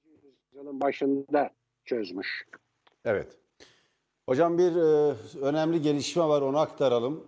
20. 0.05 0.27
yüzyılın 0.45 0.81
başında 0.81 1.49
çözmüş. 1.89 2.45
Evet. 3.05 3.37
Hocam 4.27 4.57
bir 4.57 4.75
e, 4.75 5.15
önemli 5.41 5.81
gelişme 5.81 6.23
var 6.23 6.41
onu 6.41 6.57
aktaralım. 6.57 7.27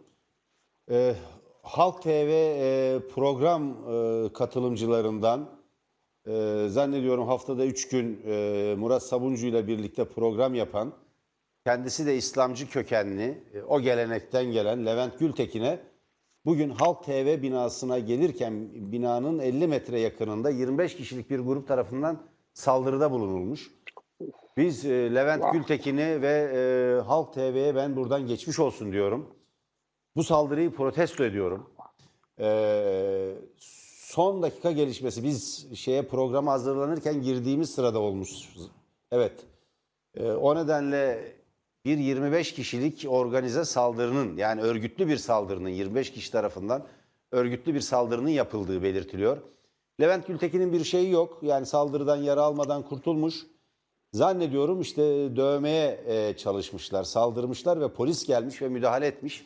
E, 0.92 1.16
Halk 1.62 2.02
TV 2.02 2.08
e, 2.08 3.00
program 3.14 3.70
e, 3.72 4.34
katılımcılarından 4.34 5.50
e, 6.28 6.66
zannediyorum 6.70 7.28
haftada 7.28 7.66
3 7.66 7.90
gün 7.90 8.22
e, 8.26 8.76
Murat 8.78 9.04
Sabuncu 9.04 9.48
ile 9.48 9.68
birlikte 9.68 10.06
program 10.06 10.56
yapan 10.56 10.94
kendisi 11.66 12.06
de 12.06 12.16
İslamcı 12.16 12.70
kökenli 12.70 13.44
e, 13.54 13.62
o 13.62 13.82
gelenekten 13.82 14.46
gelen 14.46 14.86
Levent 14.86 15.20
Gültekin'e 15.20 15.80
bugün 16.46 16.70
Halk 16.70 17.04
TV 17.04 17.42
binasına 17.42 18.00
gelirken 18.00 18.70
binanın 18.74 19.40
50 19.40 19.68
metre 19.68 20.00
yakınında 20.00 20.50
25 20.50 20.96
kişilik 20.96 21.30
bir 21.30 21.40
grup 21.40 21.68
tarafından 21.68 22.18
saldırıda 22.54 23.12
bulunulmuş. 23.12 23.81
Biz 24.58 24.86
e, 24.86 25.16
Levent 25.16 25.44
Vah. 25.44 25.54
Gültekin'i 25.54 26.22
ve 26.22 26.52
e, 26.56 27.02
Halk 27.02 27.34
TV'ye 27.34 27.76
ben 27.76 27.96
buradan 27.96 28.28
geçmiş 28.28 28.60
olsun 28.60 28.92
diyorum. 28.92 29.36
Bu 30.16 30.24
saldırıyı 30.24 30.76
protesto 30.76 31.24
ediyorum. 31.24 31.70
E, 32.40 33.36
son 33.58 34.42
dakika 34.42 34.72
gelişmesi. 34.72 35.24
Biz 35.24 35.68
şeye 35.76 36.02
programa 36.02 36.52
hazırlanırken 36.52 37.22
girdiğimiz 37.22 37.70
sırada 37.70 38.00
olmuş. 38.00 38.30
Evet. 39.12 39.34
E, 40.16 40.32
o 40.32 40.56
nedenle 40.56 41.34
bir 41.86 41.98
25 41.98 42.54
kişilik 42.54 43.06
organize 43.10 43.66
saldırının 43.66 44.38
yani 44.38 44.62
örgütlü 44.62 45.08
bir 45.08 45.18
saldırının 45.18 45.70
25 45.70 46.12
kişi 46.12 46.32
tarafından 46.32 46.86
örgütlü 47.32 47.74
bir 47.74 47.80
saldırının 47.80 48.30
yapıldığı 48.30 48.84
belirtiliyor. 48.84 49.38
Levent 50.02 50.28
Gültekin'in 50.28 50.74
bir 50.74 50.84
şeyi 50.84 51.12
yok. 51.12 51.40
Yani 51.42 51.66
saldırıdan 51.66 52.18
yara 52.18 52.42
almadan 52.42 52.84
kurtulmuş. 52.84 53.46
Zannediyorum 54.14 54.82
işte 54.82 55.02
dövmeye 55.36 56.04
e, 56.08 56.38
çalışmışlar, 56.38 57.04
saldırmışlar 57.04 57.82
ve 57.82 57.94
polis 57.94 58.28
gelmiş 58.28 58.62
ve 58.62 58.70
müdahale 58.70 59.08
etmiş. 59.08 59.46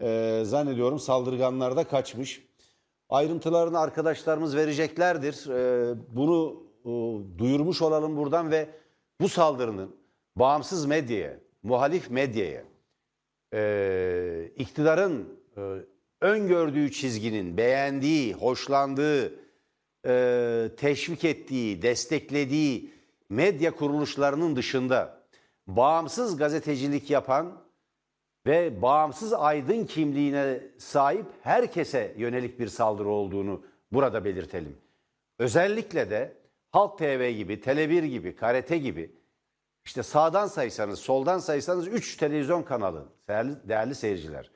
E, 0.00 0.42
zannediyorum 0.44 0.98
saldırganlar 0.98 1.76
da 1.76 1.84
kaçmış. 1.84 2.48
Ayrıntılarını 3.08 3.78
arkadaşlarımız 3.78 4.56
vereceklerdir. 4.56 5.50
E, 5.50 5.94
bunu 6.12 6.62
duyurmuş 7.38 7.82
olalım 7.82 8.16
buradan 8.16 8.50
ve 8.50 8.68
bu 9.20 9.28
saldırının 9.28 9.96
bağımsız 10.36 10.86
medyaya, 10.86 11.38
muhalif 11.62 12.10
medyaya, 12.10 12.64
iktidarın 14.56 15.28
e, 15.56 15.60
öngördüğü 16.20 16.92
çizginin, 16.92 17.56
beğendiği, 17.56 18.34
hoşlandığı, 18.34 19.48
teşvik 20.76 21.24
ettiği, 21.24 21.82
desteklediği 21.82 22.97
medya 23.28 23.76
kuruluşlarının 23.76 24.56
dışında 24.56 25.18
bağımsız 25.66 26.36
gazetecilik 26.36 27.10
yapan 27.10 27.62
ve 28.46 28.82
bağımsız 28.82 29.32
aydın 29.32 29.84
kimliğine 29.84 30.60
sahip 30.78 31.26
herkese 31.42 32.14
yönelik 32.18 32.60
bir 32.60 32.68
saldırı 32.68 33.08
olduğunu 33.08 33.64
burada 33.92 34.24
belirtelim. 34.24 34.76
Özellikle 35.38 36.10
de 36.10 36.36
Halk 36.70 36.98
TV 36.98 37.30
gibi, 37.30 37.54
Tele1 37.54 38.06
gibi, 38.06 38.36
Karate 38.36 38.78
gibi 38.78 39.18
işte 39.84 40.02
sağdan 40.02 40.46
saysanız, 40.46 40.98
soldan 40.98 41.38
saysanız 41.38 41.88
3 41.88 42.16
televizyon 42.16 42.62
kanalı 42.62 43.08
değerli, 43.28 43.68
değerli 43.68 43.94
seyirciler. 43.94 44.50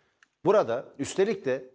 Burada 0.45 0.85
üstelik 0.99 1.45
de 1.45 1.71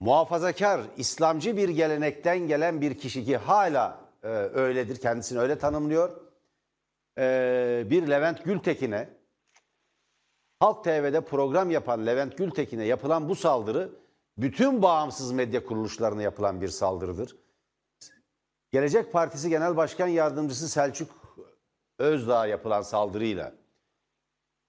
muhafazakar, 0.00 0.80
İslamcı 0.96 1.56
bir 1.56 1.68
gelenekten 1.68 2.38
gelen 2.38 2.80
bir 2.80 2.98
kişi 2.98 3.24
ki 3.24 3.36
hala 3.36 4.11
e, 4.22 4.28
öyledir, 4.28 4.96
kendisini 4.96 5.38
öyle 5.38 5.58
tanımlıyor. 5.58 6.20
E, 7.18 7.86
bir 7.90 8.06
Levent 8.06 8.44
Gültekin'e, 8.44 9.08
Halk 10.60 10.84
TV'de 10.84 11.20
program 11.20 11.70
yapan 11.70 12.06
Levent 12.06 12.38
Gültekin'e 12.38 12.84
yapılan 12.84 13.28
bu 13.28 13.34
saldırı 13.34 13.90
bütün 14.38 14.82
bağımsız 14.82 15.32
medya 15.32 15.64
kuruluşlarına 15.64 16.22
yapılan 16.22 16.60
bir 16.60 16.68
saldırıdır. 16.68 17.36
Gelecek 18.72 19.12
Partisi 19.12 19.50
Genel 19.50 19.76
Başkan 19.76 20.06
Yardımcısı 20.06 20.68
Selçuk 20.68 21.10
Özdağ'a 21.98 22.46
yapılan 22.46 22.82
saldırıyla 22.82 23.52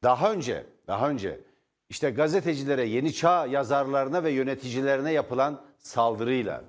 daha 0.04 0.32
önce, 0.32 0.66
daha 0.88 1.10
önce 1.10 1.42
işte 1.89 2.10
gazetecilere, 2.10 2.86
Yeni 2.86 3.13
Çağ 3.13 3.46
yazarlarına 3.46 4.24
ve 4.24 4.32
yöneticilerine 4.32 5.12
yapılan 5.12 5.62
saldırıyla, 5.80 6.63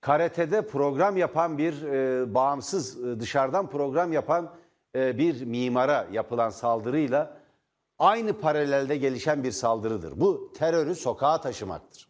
karatede 0.00 0.66
program 0.66 1.16
yapan 1.16 1.58
bir 1.58 1.82
e, 1.82 2.34
bağımsız 2.34 3.04
e, 3.04 3.20
dışarıdan 3.20 3.70
program 3.70 4.12
yapan 4.12 4.54
e, 4.94 5.18
bir 5.18 5.44
mimara 5.44 6.08
yapılan 6.12 6.50
saldırıyla 6.50 7.40
aynı 7.98 8.40
paralelde 8.40 8.96
gelişen 8.96 9.44
bir 9.44 9.52
saldırıdır. 9.52 10.20
Bu 10.20 10.52
terörü 10.52 10.94
sokağa 10.94 11.40
taşımaktır. 11.40 12.08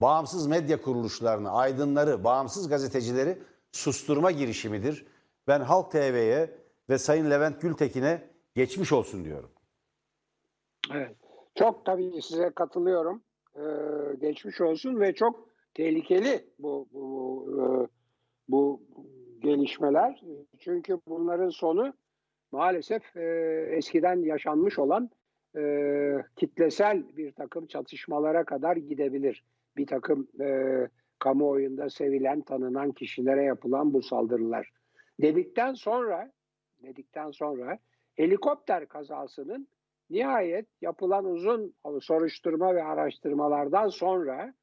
Bağımsız 0.00 0.46
medya 0.46 0.82
kuruluşlarını, 0.82 1.50
aydınları, 1.50 2.24
bağımsız 2.24 2.68
gazetecileri 2.68 3.38
susturma 3.72 4.30
girişimidir. 4.30 5.06
Ben 5.48 5.60
Halk 5.60 5.90
TV'ye 5.92 6.58
ve 6.90 6.98
Sayın 6.98 7.30
Levent 7.30 7.60
Gültekin'e 7.60 8.30
geçmiş 8.54 8.92
olsun 8.92 9.24
diyorum. 9.24 9.50
Evet. 10.94 11.16
Çok 11.54 11.84
tabii 11.84 12.22
size 12.22 12.50
katılıyorum. 12.50 13.22
Ee, 13.56 13.60
geçmiş 14.20 14.60
olsun 14.60 15.00
ve 15.00 15.14
çok 15.14 15.49
tehlikeli 15.74 16.44
bu 16.58 16.88
bu, 16.92 17.46
e, 17.56 17.62
bu 18.48 18.82
gelişmeler. 19.42 20.22
Çünkü 20.58 21.00
bunların 21.06 21.48
sonu 21.48 21.92
maalesef 22.52 23.16
e, 23.16 23.22
eskiden 23.70 24.22
yaşanmış 24.22 24.78
olan 24.78 25.10
e, 25.56 25.62
kitlesel 26.36 27.16
bir 27.16 27.32
takım 27.32 27.66
çatışmalara 27.66 28.44
kadar 28.44 28.76
gidebilir. 28.76 29.44
Bir 29.76 29.86
takım 29.86 30.28
e, 30.40 30.88
kamuoyunda 31.18 31.90
sevilen, 31.90 32.40
tanınan 32.40 32.92
kişilere 32.92 33.42
yapılan 33.42 33.94
bu 33.94 34.02
saldırılar. 34.02 34.70
Dedikten 35.20 35.74
sonra, 35.74 36.32
dedikten 36.82 37.30
sonra 37.30 37.78
helikopter 38.16 38.88
kazasının 38.88 39.68
nihayet 40.10 40.66
yapılan 40.80 41.24
uzun 41.24 41.74
soruşturma 42.00 42.74
ve 42.74 42.84
araştırmalardan 42.84 43.88
sonra 43.88 44.54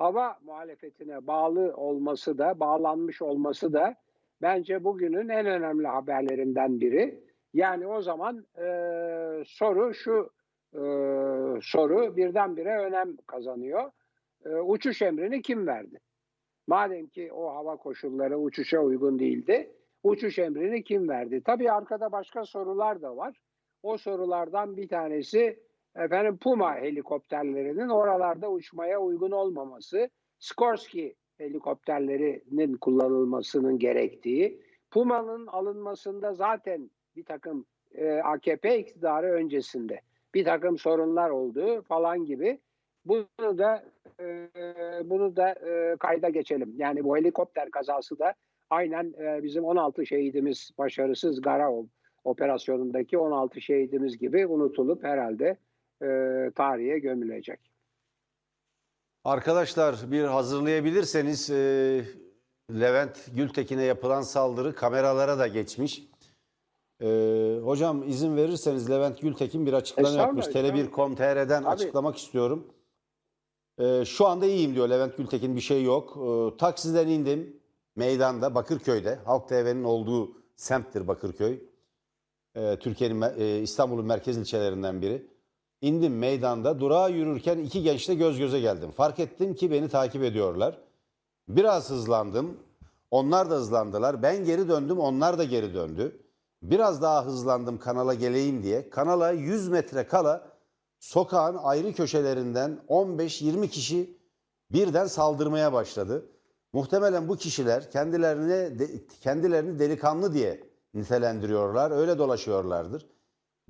hava 0.00 0.38
muhalefetine 0.42 1.26
bağlı 1.26 1.74
olması 1.76 2.38
da, 2.38 2.60
bağlanmış 2.60 3.22
olması 3.22 3.72
da 3.72 3.94
bence 4.42 4.84
bugünün 4.84 5.28
en 5.28 5.46
önemli 5.46 5.86
haberlerinden 5.86 6.80
biri. 6.80 7.24
Yani 7.54 7.86
o 7.86 8.02
zaman 8.02 8.46
e, 8.58 8.64
soru 9.46 9.94
şu 9.94 10.30
e, 10.74 10.80
soru 11.62 12.16
birdenbire 12.16 12.78
önem 12.78 13.16
kazanıyor. 13.26 13.90
E, 14.44 14.48
uçuş 14.48 15.02
emrini 15.02 15.42
kim 15.42 15.66
verdi? 15.66 16.00
Madem 16.66 17.06
ki 17.06 17.32
o 17.32 17.54
hava 17.54 17.76
koşulları 17.76 18.38
uçuşa 18.38 18.80
uygun 18.80 19.18
değildi, 19.18 19.72
uçuş 20.02 20.38
emrini 20.38 20.84
kim 20.84 21.08
verdi? 21.08 21.42
Tabii 21.44 21.72
arkada 21.72 22.12
başka 22.12 22.44
sorular 22.44 23.02
da 23.02 23.16
var. 23.16 23.40
O 23.82 23.96
sorulardan 23.96 24.76
bir 24.76 24.88
tanesi 24.88 25.69
efendim 25.96 26.38
Puma 26.38 26.76
helikopterlerinin 26.76 27.88
oralarda 27.88 28.50
uçmaya 28.50 29.00
uygun 29.00 29.30
olmaması. 29.30 30.10
Skorsky 30.38 31.14
helikopterlerinin 31.38 32.76
kullanılmasının 32.76 33.78
gerektiği, 33.78 34.62
Puma'nın 34.90 35.46
alınmasında 35.46 36.34
zaten 36.34 36.90
bir 37.16 37.24
takım 37.24 37.66
e, 37.94 38.12
AKP 38.12 38.78
iktidarı 38.78 39.26
öncesinde 39.26 40.00
bir 40.34 40.44
takım 40.44 40.78
sorunlar 40.78 41.30
olduğu 41.30 41.82
falan 41.82 42.24
gibi 42.24 42.60
bunu 43.04 43.58
da 43.58 43.84
e, 44.20 44.48
bunu 45.04 45.36
da 45.36 45.50
e, 45.50 45.96
kayda 45.96 46.28
geçelim. 46.28 46.74
Yani 46.76 47.04
bu 47.04 47.16
helikopter 47.16 47.70
kazası 47.70 48.18
da 48.18 48.34
aynen 48.70 49.14
e, 49.18 49.42
bizim 49.42 49.64
16 49.64 50.06
şehidimiz 50.06 50.70
başarısız 50.78 51.40
Gara 51.40 51.70
operasyonundaki 52.24 53.18
16 53.18 53.60
şehidimiz 53.60 54.18
gibi 54.18 54.46
unutulup 54.46 55.04
herhalde 55.04 55.56
e, 56.02 56.50
tarihe 56.54 56.98
gömülecek. 56.98 57.60
Arkadaşlar 59.24 59.96
bir 60.10 60.24
hazırlayabilirseniz 60.24 61.50
e, 61.50 62.04
Levent 62.70 63.36
Gültekin'e 63.36 63.82
yapılan 63.82 64.22
saldırı 64.22 64.74
kameralara 64.74 65.38
da 65.38 65.46
geçmiş. 65.46 66.02
E, 67.02 67.06
hocam 67.64 68.08
izin 68.08 68.36
verirseniz 68.36 68.90
Levent 68.90 69.20
Gültekin 69.20 69.66
bir 69.66 69.72
açıklama 69.72 70.08
yapmış. 70.08 70.46
Tele1.com.tr'den 70.46 71.62
açıklamak 71.62 72.16
istiyorum. 72.16 72.66
E, 73.78 74.04
şu 74.04 74.26
anda 74.26 74.46
iyiyim 74.46 74.74
diyor 74.74 74.88
Levent 74.88 75.16
Gültekin 75.16 75.56
bir 75.56 75.60
şey 75.60 75.84
yok. 75.84 76.16
E, 76.16 76.56
taksiden 76.56 77.08
indim 77.08 77.60
meydanda 77.96 78.54
Bakırköy'de. 78.54 79.18
Halk 79.24 79.48
TV'nin 79.48 79.84
olduğu 79.84 80.32
semttir 80.56 81.08
Bakırköy. 81.08 81.58
E, 82.54 82.78
Türkiye'nin 82.78 83.22
e, 83.38 83.58
İstanbul'un 83.58 84.06
merkez 84.06 84.38
ilçelerinden 84.38 85.02
biri. 85.02 85.26
İndim 85.80 86.18
meydanda 86.18 86.80
durağa 86.80 87.08
yürürken 87.08 87.58
iki 87.58 87.82
gençle 87.82 88.14
göz 88.14 88.38
göze 88.38 88.60
geldim. 88.60 88.90
Fark 88.90 89.18
ettim 89.18 89.54
ki 89.54 89.70
beni 89.70 89.88
takip 89.88 90.22
ediyorlar. 90.22 90.78
Biraz 91.48 91.90
hızlandım. 91.90 92.56
Onlar 93.10 93.50
da 93.50 93.54
hızlandılar. 93.54 94.22
Ben 94.22 94.44
geri 94.44 94.68
döndüm 94.68 94.98
onlar 94.98 95.38
da 95.38 95.44
geri 95.44 95.74
döndü. 95.74 96.20
Biraz 96.62 97.02
daha 97.02 97.26
hızlandım 97.26 97.78
kanala 97.78 98.14
geleyim 98.14 98.62
diye. 98.62 98.90
Kanala 98.90 99.30
100 99.30 99.68
metre 99.68 100.06
kala 100.06 100.48
sokağın 100.98 101.56
ayrı 101.62 101.92
köşelerinden 101.92 102.80
15-20 102.88 103.68
kişi 103.68 104.16
birden 104.72 105.06
saldırmaya 105.06 105.72
başladı. 105.72 106.26
Muhtemelen 106.72 107.28
bu 107.28 107.36
kişiler 107.36 107.90
kendilerini 107.90 108.78
kendilerini 109.20 109.78
delikanlı 109.78 110.34
diye 110.34 110.60
nitelendiriyorlar. 110.94 111.90
Öyle 111.90 112.18
dolaşıyorlardır. 112.18 113.06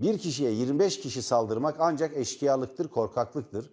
Bir 0.00 0.18
kişiye 0.18 0.50
25 0.50 1.00
kişi 1.00 1.22
saldırmak 1.22 1.76
ancak 1.78 2.16
eşkıyalıktır, 2.16 2.88
korkaklıktır. 2.88 3.70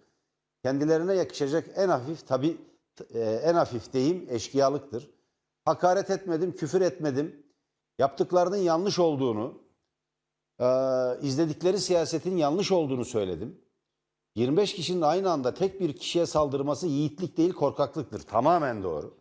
Kendilerine 0.62 1.14
yakışacak 1.14 1.70
en 1.76 1.88
hafif 1.88 2.26
tabi 2.26 2.56
e, 3.14 3.20
en 3.20 3.54
hafif 3.54 3.92
deyim 3.92 4.26
eşkıyalıktır. 4.30 5.10
Hakaret 5.64 6.10
etmedim, 6.10 6.52
küfür 6.52 6.80
etmedim. 6.80 7.46
Yaptıklarının 7.98 8.56
yanlış 8.56 8.98
olduğunu, 8.98 9.62
e, 10.60 10.66
izledikleri 11.22 11.80
siyasetin 11.80 12.36
yanlış 12.36 12.72
olduğunu 12.72 13.04
söyledim. 13.04 13.60
25 14.34 14.74
kişinin 14.74 15.02
aynı 15.02 15.30
anda 15.30 15.54
tek 15.54 15.80
bir 15.80 15.92
kişiye 15.92 16.26
saldırması 16.26 16.86
yiğitlik 16.86 17.36
değil 17.36 17.52
korkaklıktır. 17.52 18.20
Tamamen 18.20 18.82
doğru. 18.82 19.14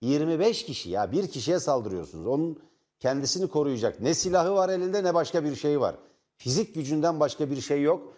25 0.00 0.64
kişi 0.66 0.90
ya 0.90 1.12
bir 1.12 1.28
kişiye 1.28 1.60
saldırıyorsunuz. 1.60 2.26
Onun 2.26 2.62
kendisini 3.00 3.48
koruyacak 3.48 4.00
ne 4.00 4.14
silahı 4.14 4.54
var 4.54 4.68
elinde 4.68 5.04
ne 5.04 5.14
başka 5.14 5.44
bir 5.44 5.56
şey 5.56 5.80
var. 5.80 5.96
Fizik 6.36 6.74
gücünden 6.74 7.20
başka 7.20 7.50
bir 7.50 7.60
şey 7.60 7.82
yok. 7.82 8.14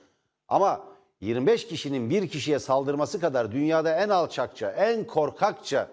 Ama 0.49 0.85
25 1.21 1.67
kişinin 1.67 2.11
bir 2.11 2.29
kişiye 2.29 2.59
saldırması 2.59 3.21
kadar 3.21 3.53
dünyada 3.53 3.95
en 3.97 4.09
alçakça, 4.09 4.71
en 4.71 5.07
korkakça 5.07 5.91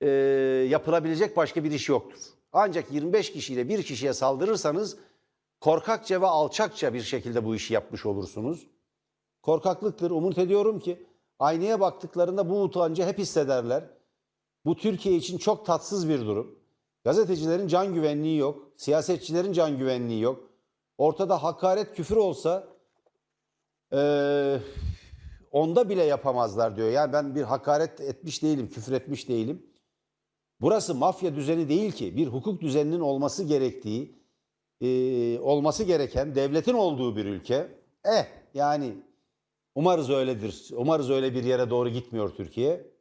e, 0.00 0.08
yapılabilecek 0.70 1.36
başka 1.36 1.64
bir 1.64 1.70
iş 1.70 1.88
yoktur. 1.88 2.20
Ancak 2.52 2.92
25 2.92 3.32
kişiyle 3.32 3.68
bir 3.68 3.82
kişiye 3.82 4.12
saldırırsanız 4.12 4.96
korkakça 5.60 6.20
ve 6.20 6.26
alçakça 6.26 6.94
bir 6.94 7.02
şekilde 7.02 7.44
bu 7.44 7.54
işi 7.54 7.74
yapmış 7.74 8.06
olursunuz. 8.06 8.66
Korkaklıktır. 9.42 10.10
Umut 10.10 10.38
ediyorum 10.38 10.80
ki 10.80 11.06
aynaya 11.38 11.80
baktıklarında 11.80 12.50
bu 12.50 12.62
utancı 12.62 13.04
hep 13.04 13.18
hissederler. 13.18 13.84
Bu 14.64 14.76
Türkiye 14.76 15.16
için 15.16 15.38
çok 15.38 15.66
tatsız 15.66 16.08
bir 16.08 16.20
durum. 16.20 16.58
Gazetecilerin 17.04 17.68
can 17.68 17.94
güvenliği 17.94 18.38
yok, 18.38 18.68
siyasetçilerin 18.76 19.52
can 19.52 19.78
güvenliği 19.78 20.20
yok. 20.20 20.53
Ortada 20.98 21.42
hakaret, 21.42 21.94
küfür 21.94 22.16
olsa 22.16 22.68
e, 23.92 24.00
onda 25.50 25.88
bile 25.88 26.04
yapamazlar 26.04 26.76
diyor. 26.76 26.90
Yani 26.90 27.12
ben 27.12 27.34
bir 27.34 27.42
hakaret 27.42 28.00
etmiş 28.00 28.42
değilim, 28.42 28.68
küfür 28.68 28.92
etmiş 28.92 29.28
değilim. 29.28 29.66
Burası 30.60 30.94
mafya 30.94 31.36
düzeni 31.36 31.68
değil 31.68 31.92
ki. 31.92 32.16
Bir 32.16 32.26
hukuk 32.26 32.60
düzeninin 32.60 33.00
olması 33.00 33.44
gerektiği, 33.44 34.18
e, 34.80 35.38
olması 35.38 35.84
gereken 35.84 36.34
devletin 36.34 36.74
olduğu 36.74 37.16
bir 37.16 37.24
ülke. 37.24 37.68
Eh 38.04 38.26
yani 38.54 38.94
umarız 39.74 40.10
öyledir. 40.10 40.70
Umarız 40.76 41.10
öyle 41.10 41.34
bir 41.34 41.44
yere 41.44 41.70
doğru 41.70 41.88
gitmiyor 41.88 42.34
Türkiye. 42.34 42.94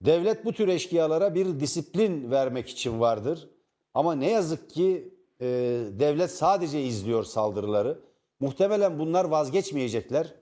Devlet 0.00 0.44
bu 0.44 0.52
tür 0.52 0.68
eşkıyalara 0.68 1.34
bir 1.34 1.60
disiplin 1.60 2.30
vermek 2.30 2.68
için 2.68 3.00
vardır. 3.00 3.48
Ama 3.94 4.14
ne 4.14 4.30
yazık 4.30 4.70
ki 4.70 5.17
e, 5.40 5.46
devlet 5.92 6.30
sadece 6.30 6.82
izliyor 6.82 7.24
saldırıları. 7.24 7.98
Muhtemelen 8.40 8.98
bunlar 8.98 9.24
vazgeçmeyecekler. 9.24 10.34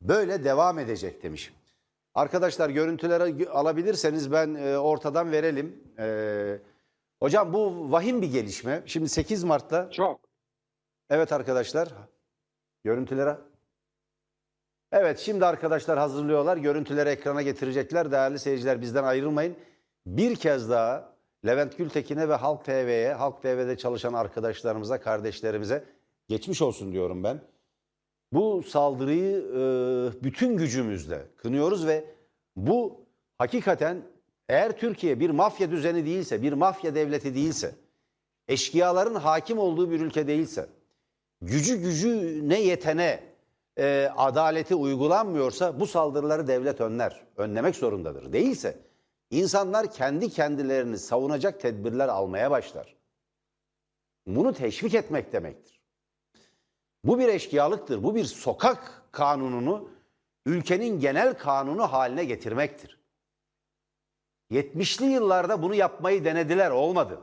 Böyle 0.00 0.44
devam 0.44 0.78
edecek 0.78 1.22
demiş. 1.22 1.52
Arkadaşlar 2.14 2.70
görüntüleri 2.70 3.48
alabilirseniz 3.48 4.32
ben 4.32 4.54
e, 4.54 4.78
ortadan 4.78 5.32
verelim. 5.32 5.94
E, 5.98 6.58
hocam 7.20 7.52
bu 7.52 7.92
vahim 7.92 8.22
bir 8.22 8.32
gelişme. 8.32 8.82
Şimdi 8.86 9.08
8 9.08 9.44
Mart'ta... 9.44 9.90
Çok. 9.90 10.20
Evet 11.10 11.32
arkadaşlar. 11.32 11.88
Görüntülere... 12.84 13.36
Evet 14.92 15.18
şimdi 15.18 15.46
arkadaşlar 15.46 15.98
hazırlıyorlar. 15.98 16.56
Görüntüleri 16.56 17.08
ekrana 17.08 17.42
getirecekler. 17.42 18.12
Değerli 18.12 18.38
seyirciler 18.38 18.80
bizden 18.80 19.04
ayrılmayın. 19.04 19.56
Bir 20.06 20.36
kez 20.36 20.70
daha 20.70 21.11
Levent 21.46 21.78
Gültekin'e 21.78 22.28
ve 22.28 22.34
Halk 22.34 22.64
TV'ye, 22.64 23.14
Halk 23.14 23.42
TV'de 23.42 23.76
çalışan 23.76 24.12
arkadaşlarımıza, 24.12 25.00
kardeşlerimize 25.00 25.84
geçmiş 26.28 26.62
olsun 26.62 26.92
diyorum 26.92 27.24
ben. 27.24 27.40
Bu 28.32 28.62
saldırıyı 28.62 29.36
e, 29.38 30.24
bütün 30.24 30.56
gücümüzle 30.56 31.26
kınıyoruz 31.36 31.86
ve 31.86 32.04
bu 32.56 33.00
hakikaten 33.38 34.02
eğer 34.48 34.78
Türkiye 34.78 35.20
bir 35.20 35.30
mafya 35.30 35.70
düzeni 35.70 36.06
değilse, 36.06 36.42
bir 36.42 36.52
mafya 36.52 36.94
devleti 36.94 37.34
değilse, 37.34 37.74
eşkıyaların 38.48 39.14
hakim 39.14 39.58
olduğu 39.58 39.90
bir 39.90 40.00
ülke 40.00 40.26
değilse, 40.26 40.66
gücü 41.40 41.76
gücü 41.76 42.40
ne 42.48 42.60
yetene 42.60 43.20
e, 43.78 44.10
adaleti 44.16 44.74
uygulanmıyorsa 44.74 45.80
bu 45.80 45.86
saldırıları 45.86 46.48
devlet 46.48 46.80
önler, 46.80 47.20
önlemek 47.36 47.76
zorundadır. 47.76 48.32
Değilse 48.32 48.78
İnsanlar 49.32 49.92
kendi 49.92 50.30
kendilerini 50.30 50.98
savunacak 50.98 51.60
tedbirler 51.60 52.08
almaya 52.08 52.50
başlar. 52.50 52.96
Bunu 54.26 54.52
teşvik 54.52 54.94
etmek 54.94 55.32
demektir. 55.32 55.80
Bu 57.04 57.18
bir 57.18 57.28
eşkıyalıktır. 57.28 58.02
Bu 58.02 58.14
bir 58.14 58.24
sokak 58.24 59.02
kanununu 59.12 59.88
ülkenin 60.46 61.00
genel 61.00 61.38
kanunu 61.38 61.92
haline 61.92 62.24
getirmektir. 62.24 62.98
70'li 64.50 65.06
yıllarda 65.06 65.62
bunu 65.62 65.74
yapmayı 65.74 66.24
denediler, 66.24 66.70
olmadı. 66.70 67.20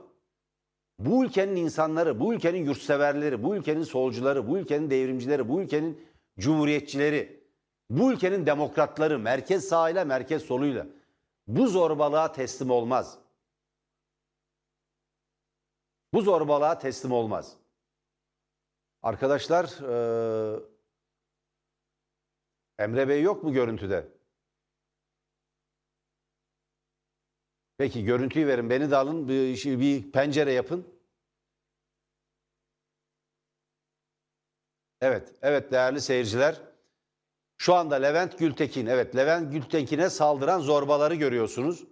Bu 1.00 1.26
ülkenin 1.26 1.56
insanları, 1.56 2.20
bu 2.20 2.34
ülkenin 2.34 2.66
yurtseverleri, 2.66 3.44
bu 3.44 3.56
ülkenin 3.56 3.84
solcuları, 3.84 4.48
bu 4.48 4.58
ülkenin 4.58 4.90
devrimcileri, 4.90 5.50
bu 5.50 5.62
ülkenin 5.62 6.02
cumhuriyetçileri, 6.40 7.44
bu 7.90 8.12
ülkenin 8.12 8.46
demokratları, 8.46 9.20
merkez 9.20 9.68
sağıyla, 9.68 10.06
merkez 10.06 10.42
soluyla 10.42 10.86
bu 11.50 11.68
zorbalığa 11.68 12.32
teslim 12.32 12.70
olmaz. 12.70 13.20
Bu 16.14 16.22
zorbalığa 16.22 16.80
teslim 16.80 17.12
olmaz. 17.12 17.58
Arkadaşlar 19.02 19.66
e, 19.66 20.60
Emre 22.80 23.08
Bey 23.08 23.22
yok 23.22 23.44
mu 23.44 23.54
görüntüde? 23.54 24.08
Peki 27.78 28.04
görüntüyü 28.06 28.48
verin. 28.48 28.70
Beni 28.70 28.92
de 28.92 28.96
alın. 28.96 29.28
Bir, 29.28 29.80
bir 29.80 30.12
pencere 30.12 30.52
yapın. 30.52 31.00
Evet, 35.02 35.34
evet 35.42 35.72
değerli 35.72 36.02
seyirciler. 36.02 36.69
Şu 37.60 37.76
anda 37.76 37.96
Levent 37.96 38.40
Gültekin, 38.40 38.86
evet 38.86 39.16
Levent 39.16 39.52
Gültekin'e 39.54 40.10
saldıran 40.10 40.60
zorbaları 40.60 41.16
görüyorsunuz. 41.16 41.84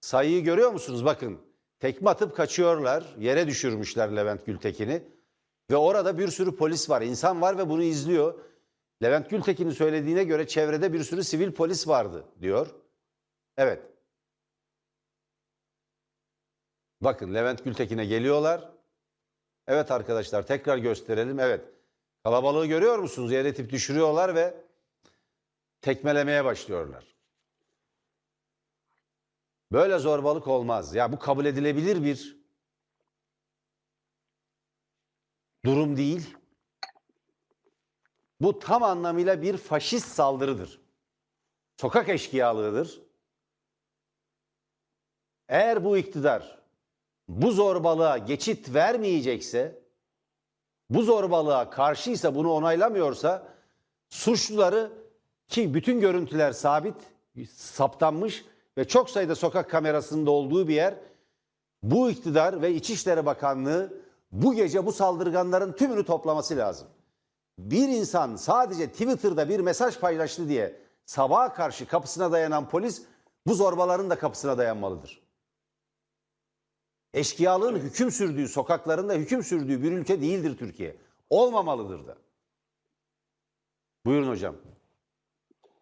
Sayıyı 0.00 0.44
görüyor 0.44 0.70
musunuz? 0.72 1.04
Bakın 1.04 1.40
tekme 1.78 2.10
atıp 2.10 2.36
kaçıyorlar. 2.36 3.14
Yere 3.18 3.46
düşürmüşler 3.46 4.16
Levent 4.16 4.46
Gültekin'i. 4.46 5.02
Ve 5.70 5.76
orada 5.76 6.18
bir 6.18 6.28
sürü 6.28 6.56
polis 6.56 6.90
var, 6.90 7.02
insan 7.02 7.40
var 7.40 7.58
ve 7.58 7.68
bunu 7.68 7.82
izliyor. 7.82 8.38
Levent 9.02 9.30
Gültekin'in 9.30 9.70
söylediğine 9.70 10.24
göre 10.24 10.46
çevrede 10.46 10.92
bir 10.92 11.04
sürü 11.04 11.24
sivil 11.24 11.52
polis 11.52 11.88
vardı 11.88 12.24
diyor. 12.40 12.74
Evet. 13.56 13.82
Bakın 17.00 17.34
Levent 17.34 17.64
Gültekin'e 17.64 18.04
geliyorlar. 18.04 18.70
Evet 19.66 19.90
arkadaşlar 19.90 20.46
tekrar 20.46 20.78
gösterelim. 20.78 21.40
Evet. 21.40 21.64
Kalabalığı 22.24 22.66
görüyor 22.66 22.98
musunuz? 22.98 23.32
Yere 23.32 23.54
tip 23.54 23.70
düşürüyorlar 23.70 24.34
ve 24.34 24.69
tekmelemeye 25.82 26.44
başlıyorlar. 26.44 27.16
Böyle 29.72 29.98
zorbalık 29.98 30.48
olmaz. 30.48 30.94
Ya 30.94 31.12
bu 31.12 31.18
kabul 31.18 31.44
edilebilir 31.44 32.04
bir 32.04 32.36
durum 35.64 35.96
değil. 35.96 36.36
Bu 38.40 38.58
tam 38.58 38.82
anlamıyla 38.82 39.42
bir 39.42 39.56
faşist 39.56 40.08
saldırıdır. 40.08 40.80
Sokak 41.76 42.08
eşkıyalığıdır. 42.08 43.02
Eğer 45.48 45.84
bu 45.84 45.96
iktidar 45.96 46.60
bu 47.28 47.52
zorbalığa 47.52 48.18
geçit 48.18 48.74
vermeyecekse, 48.74 49.82
bu 50.90 51.02
zorbalığa 51.02 51.70
karşıysa 51.70 52.34
bunu 52.34 52.52
onaylamıyorsa 52.52 53.56
suçluları 54.08 54.92
ki 55.50 55.74
bütün 55.74 56.00
görüntüler 56.00 56.52
sabit, 56.52 56.94
saptanmış 57.50 58.44
ve 58.78 58.88
çok 58.88 59.10
sayıda 59.10 59.34
sokak 59.34 59.70
kamerasında 59.70 60.30
olduğu 60.30 60.68
bir 60.68 60.74
yer 60.74 60.94
bu 61.82 62.10
iktidar 62.10 62.62
ve 62.62 62.74
İçişleri 62.74 63.26
Bakanlığı 63.26 63.92
bu 64.32 64.54
gece 64.54 64.86
bu 64.86 64.92
saldırganların 64.92 65.72
tümünü 65.72 66.04
toplaması 66.04 66.56
lazım. 66.56 66.88
Bir 67.58 67.88
insan 67.88 68.36
sadece 68.36 68.90
Twitter'da 68.90 69.48
bir 69.48 69.60
mesaj 69.60 69.98
paylaştı 69.98 70.48
diye 70.48 70.80
sabaha 71.04 71.54
karşı 71.54 71.86
kapısına 71.86 72.32
dayanan 72.32 72.68
polis 72.68 73.02
bu 73.46 73.54
zorbaların 73.54 74.10
da 74.10 74.18
kapısına 74.18 74.58
dayanmalıdır. 74.58 75.22
Eşkıyalığın 77.14 77.76
hüküm 77.76 78.10
sürdüğü, 78.10 78.48
sokaklarında 78.48 79.14
hüküm 79.14 79.42
sürdüğü 79.42 79.82
bir 79.82 79.92
ülke 79.92 80.20
değildir 80.20 80.58
Türkiye. 80.58 80.96
Olmamalıdır 81.30 82.06
da. 82.06 82.16
Buyurun 84.06 84.28
hocam. 84.28 84.56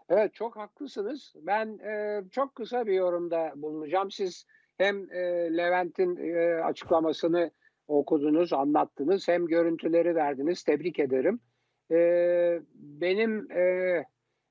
Evet 0.08 0.34
çok 0.34 0.56
haklısınız. 0.56 1.34
Ben 1.36 1.78
e, 1.78 2.22
çok 2.30 2.54
kısa 2.54 2.86
bir 2.86 2.92
yorumda 2.92 3.52
bulunacağım. 3.56 4.10
Siz 4.10 4.46
hem 4.78 5.12
e, 5.12 5.20
Levent'in 5.56 6.16
e, 6.16 6.62
açıklamasını 6.62 7.50
okudunuz, 7.88 8.52
anlattınız 8.52 9.28
hem 9.28 9.46
görüntüleri 9.46 10.14
verdiniz. 10.14 10.62
Tebrik 10.62 10.98
ederim. 10.98 11.40
E, 11.90 11.98
benim 12.74 13.52
e, 13.52 14.04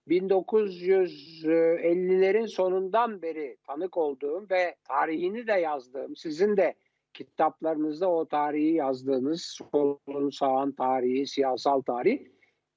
1950'lerin 0.07 2.47
sonundan 2.47 3.21
beri 3.21 3.57
tanık 3.67 3.97
olduğum 3.97 4.47
ve 4.51 4.75
tarihini 4.87 5.47
de 5.47 5.53
yazdığım, 5.53 6.15
sizin 6.15 6.57
de 6.57 6.73
kitaplarınızda 7.13 8.11
o 8.11 8.25
tarihi 8.25 8.73
yazdığınız, 8.73 9.59
solun 9.71 10.29
sağın 10.29 10.71
tarihi, 10.71 11.27
siyasal 11.27 11.81
tarih, 11.81 12.19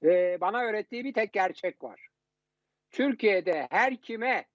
e, 0.03 0.37
bana 0.41 0.63
öğrettiği 0.63 1.03
bir 1.03 1.13
tek 1.13 1.33
gerçek 1.33 1.83
var. 1.83 2.10
Türkiye'de 2.91 3.67
her 3.69 3.97
kime 3.97 4.45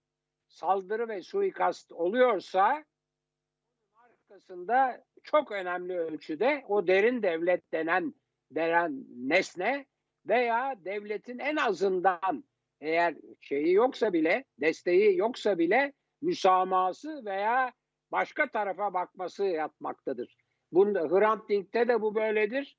saldırı 0.48 1.08
ve 1.08 1.22
suikast 1.22 1.92
oluyorsa 1.92 2.84
arkasında 3.94 5.04
çok 5.22 5.52
önemli 5.52 5.98
ölçüde 5.98 6.64
o 6.68 6.86
derin 6.86 7.22
devlet 7.22 7.72
denen 7.72 8.14
denen 8.50 9.04
nesne 9.16 9.86
veya 10.26 10.76
devletin 10.84 11.38
en 11.38 11.56
azından 11.56 12.44
eğer 12.80 13.14
şeyi 13.40 13.72
yoksa 13.72 14.12
bile 14.12 14.44
desteği 14.60 15.16
yoksa 15.16 15.58
bile 15.58 15.92
müsamahası 16.22 17.24
veya 17.24 17.72
başka 18.12 18.50
tarafa 18.50 18.94
bakması 18.94 19.44
yatmaktadır. 19.44 20.36
Bunda 20.72 21.00
Hrant 21.00 21.48
Dink'te 21.48 21.88
de 21.88 22.00
bu 22.00 22.14
böyledir. 22.14 22.78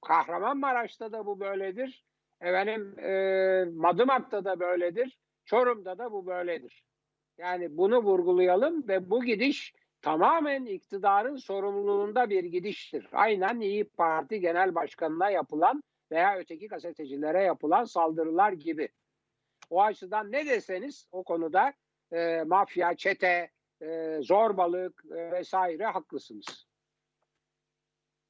Kahramanmaraş'ta 0.00 1.12
da 1.12 1.26
bu 1.26 1.40
böyledir. 1.40 2.04
Efendim 2.42 2.98
e, 2.98 3.64
Madımak'ta 3.74 4.44
da 4.44 4.60
böyledir. 4.60 5.18
Çorum'da 5.44 5.98
da 5.98 6.12
bu 6.12 6.26
böyledir. 6.26 6.84
Yani 7.38 7.76
bunu 7.76 7.98
vurgulayalım 7.98 8.88
ve 8.88 9.10
bu 9.10 9.24
gidiş 9.24 9.74
tamamen 10.02 10.64
iktidarın 10.64 11.36
sorumluluğunda 11.36 12.30
bir 12.30 12.44
gidiştir. 12.44 13.08
Aynen 13.12 13.60
İyi 13.60 13.84
Parti 13.84 14.40
Genel 14.40 14.74
Başkanı'na 14.74 15.30
yapılan 15.30 15.82
veya 16.10 16.38
öteki 16.38 16.68
gazetecilere 16.68 17.42
yapılan 17.42 17.84
saldırılar 17.84 18.52
gibi. 18.52 18.88
O 19.70 19.82
açıdan 19.82 20.32
ne 20.32 20.46
deseniz 20.46 21.08
o 21.12 21.24
konuda 21.24 21.72
e, 22.12 22.42
mafya, 22.42 22.96
çete, 22.96 23.50
e, 23.82 24.18
zorbalık 24.22 25.04
e, 25.10 25.32
vesaire 25.32 25.86
haklısınız. 25.86 26.66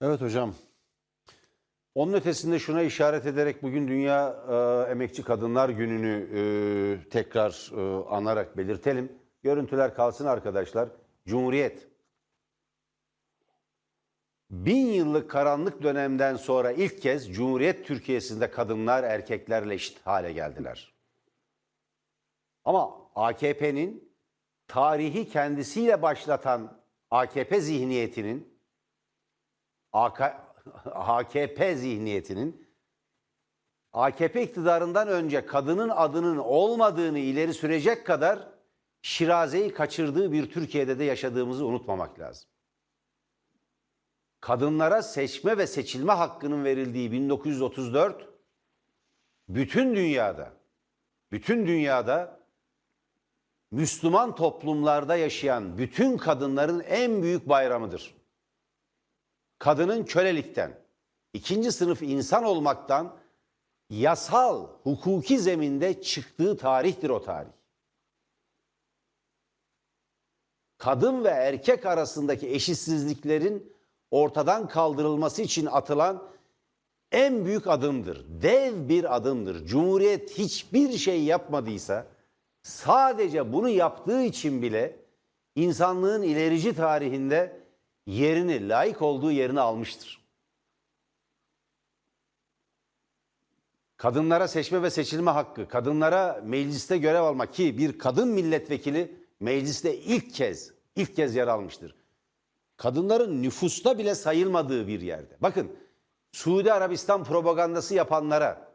Evet 0.00 0.20
hocam. 0.20 0.54
Onun 1.94 2.12
ötesinde 2.12 2.58
şuna 2.58 2.82
işaret 2.82 3.26
ederek 3.26 3.62
bugün 3.62 3.88
Dünya 3.88 4.36
e, 4.50 4.90
Emekçi 4.90 5.22
Kadınlar 5.22 5.68
Günü'nü 5.68 6.28
e, 6.34 7.08
tekrar 7.08 7.70
e, 7.76 8.04
anarak 8.08 8.56
belirtelim. 8.56 9.12
Görüntüler 9.42 9.94
kalsın 9.94 10.26
arkadaşlar. 10.26 10.88
Cumhuriyet. 11.26 11.88
Bin 14.50 14.86
yıllık 14.86 15.30
karanlık 15.30 15.82
dönemden 15.82 16.36
sonra 16.36 16.72
ilk 16.72 17.02
kez 17.02 17.32
Cumhuriyet 17.32 17.86
Türkiye'sinde 17.86 18.50
kadınlar 18.50 19.04
erkeklerle 19.04 19.74
eşit 19.74 20.06
hale 20.06 20.32
geldiler. 20.32 20.94
Ama 22.64 23.10
AKP'nin 23.14 24.12
tarihi 24.68 25.28
kendisiyle 25.28 26.02
başlatan 26.02 26.82
AKP 27.10 27.60
zihniyetinin 27.60 28.58
AK, 29.92 30.51
AKP 30.84 31.76
zihniyetinin 31.76 32.72
AKP 33.92 34.42
iktidarından 34.42 35.08
önce 35.08 35.46
kadının 35.46 35.88
adının 35.88 36.36
olmadığını 36.36 37.18
ileri 37.18 37.54
sürecek 37.54 38.06
kadar 38.06 38.48
şirazeyi 39.02 39.74
kaçırdığı 39.74 40.32
bir 40.32 40.50
Türkiye'de 40.50 40.98
de 40.98 41.04
yaşadığımızı 41.04 41.66
unutmamak 41.66 42.20
lazım. 42.20 42.48
Kadınlara 44.40 45.02
seçme 45.02 45.58
ve 45.58 45.66
seçilme 45.66 46.12
hakkının 46.12 46.64
verildiği 46.64 47.12
1934 47.12 48.28
bütün 49.48 49.96
dünyada 49.96 50.52
bütün 51.32 51.66
dünyada 51.66 52.40
Müslüman 53.70 54.34
toplumlarda 54.34 55.16
yaşayan 55.16 55.78
bütün 55.78 56.16
kadınların 56.16 56.80
en 56.80 57.22
büyük 57.22 57.48
bayramıdır 57.48 58.21
kadının 59.62 60.04
kölelikten, 60.04 60.78
ikinci 61.32 61.72
sınıf 61.72 62.02
insan 62.02 62.44
olmaktan 62.44 63.16
yasal, 63.90 64.66
hukuki 64.82 65.38
zeminde 65.38 66.02
çıktığı 66.02 66.56
tarihtir 66.56 67.10
o 67.10 67.22
tarih. 67.22 67.50
Kadın 70.78 71.24
ve 71.24 71.28
erkek 71.28 71.86
arasındaki 71.86 72.48
eşitsizliklerin 72.48 73.72
ortadan 74.10 74.68
kaldırılması 74.68 75.42
için 75.42 75.66
atılan 75.66 76.30
en 77.12 77.44
büyük 77.44 77.66
adımdır. 77.66 78.26
Dev 78.42 78.88
bir 78.88 79.16
adımdır. 79.16 79.66
Cumhuriyet 79.66 80.38
hiçbir 80.38 80.92
şey 80.92 81.24
yapmadıysa 81.24 82.06
sadece 82.62 83.52
bunu 83.52 83.68
yaptığı 83.68 84.22
için 84.22 84.62
bile 84.62 84.96
insanlığın 85.54 86.22
ilerici 86.22 86.74
tarihinde 86.74 87.61
yerini, 88.06 88.68
layık 88.68 89.02
olduğu 89.02 89.30
yerini 89.30 89.60
almıştır. 89.60 90.22
Kadınlara 93.96 94.48
seçme 94.48 94.82
ve 94.82 94.90
seçilme 94.90 95.30
hakkı, 95.30 95.68
kadınlara 95.68 96.40
mecliste 96.44 96.98
görev 96.98 97.22
almak 97.22 97.54
ki 97.54 97.78
bir 97.78 97.98
kadın 97.98 98.28
milletvekili 98.28 99.16
mecliste 99.40 99.96
ilk 99.96 100.34
kez, 100.34 100.72
ilk 100.96 101.16
kez 101.16 101.34
yer 101.34 101.48
almıştır. 101.48 101.94
Kadınların 102.76 103.42
nüfusta 103.42 103.98
bile 103.98 104.14
sayılmadığı 104.14 104.88
bir 104.88 105.00
yerde. 105.00 105.36
Bakın 105.40 105.76
Suudi 106.32 106.72
Arabistan 106.72 107.24
propagandası 107.24 107.94
yapanlara 107.94 108.72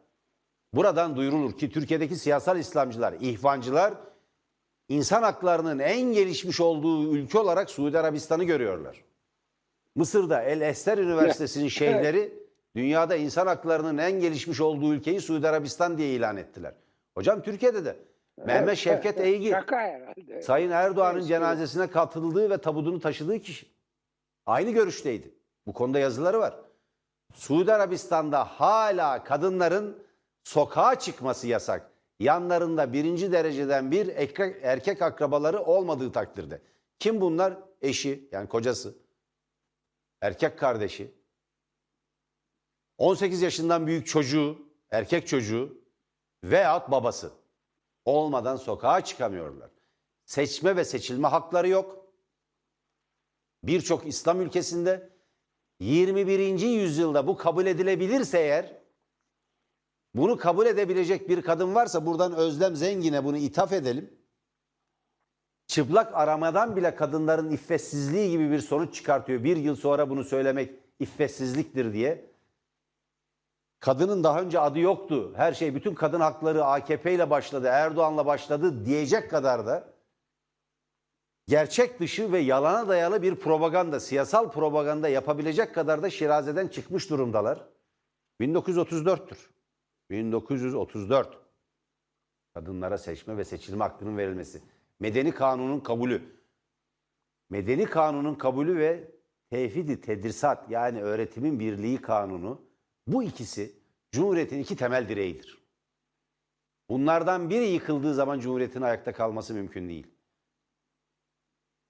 buradan 0.72 1.16
duyurulur 1.16 1.58
ki 1.58 1.70
Türkiye'deki 1.70 2.16
siyasal 2.16 2.58
İslamcılar, 2.58 3.14
ihvancılar 3.20 3.94
insan 4.88 5.22
haklarının 5.22 5.78
en 5.78 6.12
gelişmiş 6.12 6.60
olduğu 6.60 7.14
ülke 7.16 7.38
olarak 7.38 7.70
Suudi 7.70 7.98
Arabistan'ı 7.98 8.44
görüyorlar. 8.44 9.04
Mısır'da 9.98 10.42
El 10.42 10.60
Ester 10.60 10.98
Üniversitesi'nin 10.98 11.68
şeyhleri 11.68 12.34
dünyada 12.76 13.16
insan 13.16 13.46
haklarının 13.46 13.98
en 13.98 14.12
gelişmiş 14.20 14.60
olduğu 14.60 14.94
ülkeyi 14.94 15.20
Suudi 15.20 15.48
Arabistan 15.48 15.98
diye 15.98 16.08
ilan 16.08 16.36
ettiler. 16.36 16.74
Hocam 17.14 17.42
Türkiye'de 17.42 17.84
de 17.84 17.96
Mehmet 18.46 18.78
Şevket 18.78 19.20
Eygi 19.20 19.54
Sayın 20.42 20.70
Erdoğan'ın 20.70 21.20
cenazesine 21.20 21.86
katıldığı 21.86 22.50
ve 22.50 22.58
tabudunu 22.58 23.00
taşıdığı 23.00 23.38
kişi. 23.38 23.66
Aynı 24.46 24.70
görüşteydi. 24.70 25.34
Bu 25.66 25.72
konuda 25.72 25.98
yazıları 25.98 26.38
var. 26.38 26.54
Suudi 27.34 27.72
Arabistan'da 27.72 28.44
hala 28.44 29.24
kadınların 29.24 29.98
sokağa 30.44 30.98
çıkması 30.98 31.46
yasak. 31.46 31.90
Yanlarında 32.20 32.92
birinci 32.92 33.32
dereceden 33.32 33.90
bir 33.90 34.08
erkek 34.62 35.02
akrabaları 35.02 35.60
olmadığı 35.60 36.12
takdirde. 36.12 36.60
Kim 36.98 37.20
bunlar? 37.20 37.54
Eşi 37.82 38.28
yani 38.32 38.48
kocası. 38.48 39.07
Erkek 40.20 40.58
kardeşi. 40.58 41.14
18 42.98 43.42
yaşından 43.42 43.86
büyük 43.86 44.06
çocuğu, 44.06 44.58
erkek 44.90 45.28
çocuğu 45.28 45.78
veyahut 46.44 46.90
babası. 46.90 47.32
Olmadan 48.04 48.56
sokağa 48.56 49.04
çıkamıyorlar. 49.04 49.70
Seçme 50.24 50.76
ve 50.76 50.84
seçilme 50.84 51.28
hakları 51.28 51.68
yok. 51.68 52.06
Birçok 53.62 54.06
İslam 54.06 54.40
ülkesinde 54.40 55.10
21. 55.80 56.58
yüzyılda 56.58 57.26
bu 57.26 57.36
kabul 57.36 57.66
edilebilirse 57.66 58.38
eğer 58.38 58.82
bunu 60.14 60.36
kabul 60.36 60.66
edebilecek 60.66 61.28
bir 61.28 61.42
kadın 61.42 61.74
varsa 61.74 62.06
buradan 62.06 62.34
Özlem 62.34 62.76
Zengin'e 62.76 63.24
bunu 63.24 63.36
ithaf 63.36 63.72
edelim. 63.72 64.17
Çıplak 65.68 66.14
aramadan 66.14 66.76
bile 66.76 66.94
kadınların 66.94 67.50
iffetsizliği 67.50 68.30
gibi 68.30 68.50
bir 68.50 68.60
sonuç 68.60 68.94
çıkartıyor. 68.94 69.44
Bir 69.44 69.56
yıl 69.56 69.76
sonra 69.76 70.10
bunu 70.10 70.24
söylemek 70.24 70.74
iffetsizliktir 70.98 71.92
diye. 71.92 72.30
Kadının 73.80 74.24
daha 74.24 74.42
önce 74.42 74.60
adı 74.60 74.78
yoktu. 74.78 75.32
Her 75.36 75.52
şey 75.52 75.74
bütün 75.74 75.94
kadın 75.94 76.20
hakları 76.20 76.64
AKP 76.64 77.14
ile 77.14 77.30
başladı, 77.30 77.66
Erdoğan'la 77.66 78.26
başladı 78.26 78.84
diyecek 78.84 79.30
kadar 79.30 79.66
da 79.66 79.92
gerçek 81.46 82.00
dışı 82.00 82.32
ve 82.32 82.38
yalana 82.38 82.88
dayalı 82.88 83.22
bir 83.22 83.34
propaganda, 83.34 84.00
siyasal 84.00 84.50
propaganda 84.50 85.08
yapabilecek 85.08 85.74
kadar 85.74 86.02
da 86.02 86.10
şirazeden 86.10 86.68
çıkmış 86.68 87.10
durumdalar. 87.10 87.64
1934'tür. 88.40 89.38
1934. 90.10 91.38
Kadınlara 92.54 92.98
seçme 92.98 93.36
ve 93.36 93.44
seçilme 93.44 93.84
hakkının 93.84 94.16
verilmesi. 94.16 94.62
Medeni 95.00 95.32
kanunun 95.32 95.80
kabulü. 95.80 96.22
Medeni 97.50 97.84
kanunun 97.84 98.34
kabulü 98.34 98.78
ve 98.78 99.10
tevhidi 99.50 100.00
tedrisat 100.00 100.70
yani 100.70 101.02
öğretimin 101.02 101.60
birliği 101.60 102.00
kanunu 102.00 102.62
bu 103.06 103.22
ikisi 103.22 103.72
Cumhuriyet'in 104.12 104.58
iki 104.58 104.76
temel 104.76 105.08
direğidir. 105.08 105.58
Bunlardan 106.88 107.50
biri 107.50 107.66
yıkıldığı 107.66 108.14
zaman 108.14 108.40
Cumhuriyet'in 108.40 108.82
ayakta 108.82 109.12
kalması 109.12 109.54
mümkün 109.54 109.88
değil. 109.88 110.06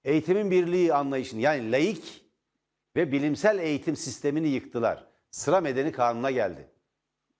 Eğitimin 0.03 0.51
birliği 0.51 0.93
anlayışını 0.93 1.41
yani 1.41 1.71
laik 1.71 2.25
ve 2.95 3.11
bilimsel 3.11 3.59
eğitim 3.59 3.95
sistemini 3.95 4.47
yıktılar. 4.47 5.07
Sıra 5.31 5.61
medeni 5.61 5.91
kanuna 5.91 6.31
geldi. 6.31 6.67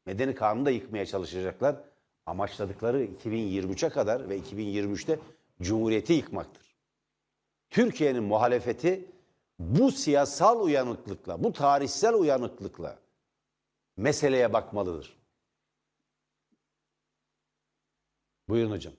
Medeni 0.05 0.35
kanunu 0.35 0.65
da 0.65 0.71
yıkmaya 0.71 1.05
çalışacaklar. 1.05 1.75
Amaçladıkları 2.25 3.05
2023'e 3.05 3.89
kadar 3.89 4.29
ve 4.29 4.39
2023'te 4.39 5.19
Cumhuriyeti 5.61 6.13
yıkmaktır. 6.13 6.75
Türkiye'nin 7.69 8.23
muhalefeti 8.23 9.05
bu 9.59 9.91
siyasal 9.91 10.63
uyanıklıkla, 10.63 11.43
bu 11.43 11.53
tarihsel 11.53 12.13
uyanıklıkla 12.13 12.99
meseleye 13.97 14.53
bakmalıdır. 14.53 15.19
Buyurun 18.49 18.71
hocam. 18.71 18.93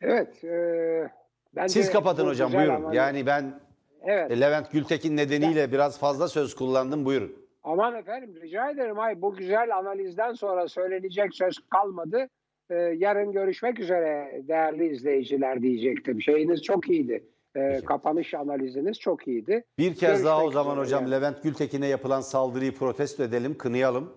Evet. 0.00 0.44
E, 0.44 1.10
bence 1.54 1.72
Siz 1.72 1.92
kapatın 1.92 2.26
hocam 2.26 2.52
buyurun. 2.52 2.74
ama- 2.74 2.94
Yani 2.94 3.26
ben 3.26 3.60
Evet. 4.04 4.40
Levent 4.40 4.72
Gültekin 4.72 5.16
nedeniyle 5.16 5.72
biraz 5.72 5.98
fazla 5.98 6.28
söz 6.28 6.54
kullandım 6.54 7.04
buyurun. 7.04 7.48
Aman 7.62 7.94
efendim 7.94 8.36
rica 8.42 8.70
ederim. 8.70 8.98
Ay 8.98 9.22
bu 9.22 9.34
güzel 9.34 9.76
analizden 9.76 10.32
sonra 10.32 10.68
söylenecek 10.68 11.34
söz 11.34 11.54
kalmadı. 11.70 12.28
Ee, 12.72 12.96
yarın 12.98 13.32
görüşmek 13.32 13.78
üzere 13.78 14.42
değerli 14.48 14.88
izleyiciler 14.88 15.62
diyecektim. 15.62 16.22
Şeyiniz 16.22 16.62
çok 16.62 16.90
iyiydi. 16.90 17.24
Peki. 17.54 17.84
kapanış 17.84 18.34
analiziniz 18.34 18.98
çok 19.00 19.28
iyiydi. 19.28 19.64
Bir 19.78 19.94
kez 19.94 20.24
daha 20.24 20.38
o 20.38 20.40
Görüşmek 20.40 20.64
zaman 20.64 20.84
üzere 20.84 20.96
hocam. 21.00 21.10
Levent 21.10 21.42
Gültekin'e 21.42 21.86
yapılan 21.86 22.20
saldırıyı 22.20 22.74
protesto 22.74 23.22
edelim, 23.22 23.58
kınayalım. 23.58 24.12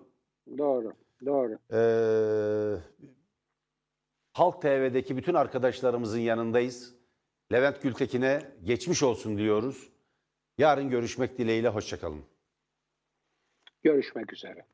Doğru, 0.58 0.92
doğru. 1.26 1.58
Ee, 1.72 2.80
Halk 4.32 4.62
TV'deki 4.62 5.16
bütün 5.16 5.34
arkadaşlarımızın 5.34 6.18
yanındayız. 6.18 6.94
Levent 7.52 7.82
Gültekin'e 7.82 8.42
geçmiş 8.64 9.02
olsun 9.02 9.38
diyoruz. 9.38 9.88
Yarın 10.58 10.90
görüşmek 10.90 11.38
dileğiyle 11.38 11.68
hoşçakalın. 11.68 12.22
Görüşmek 13.82 14.32
üzere. 14.32 14.64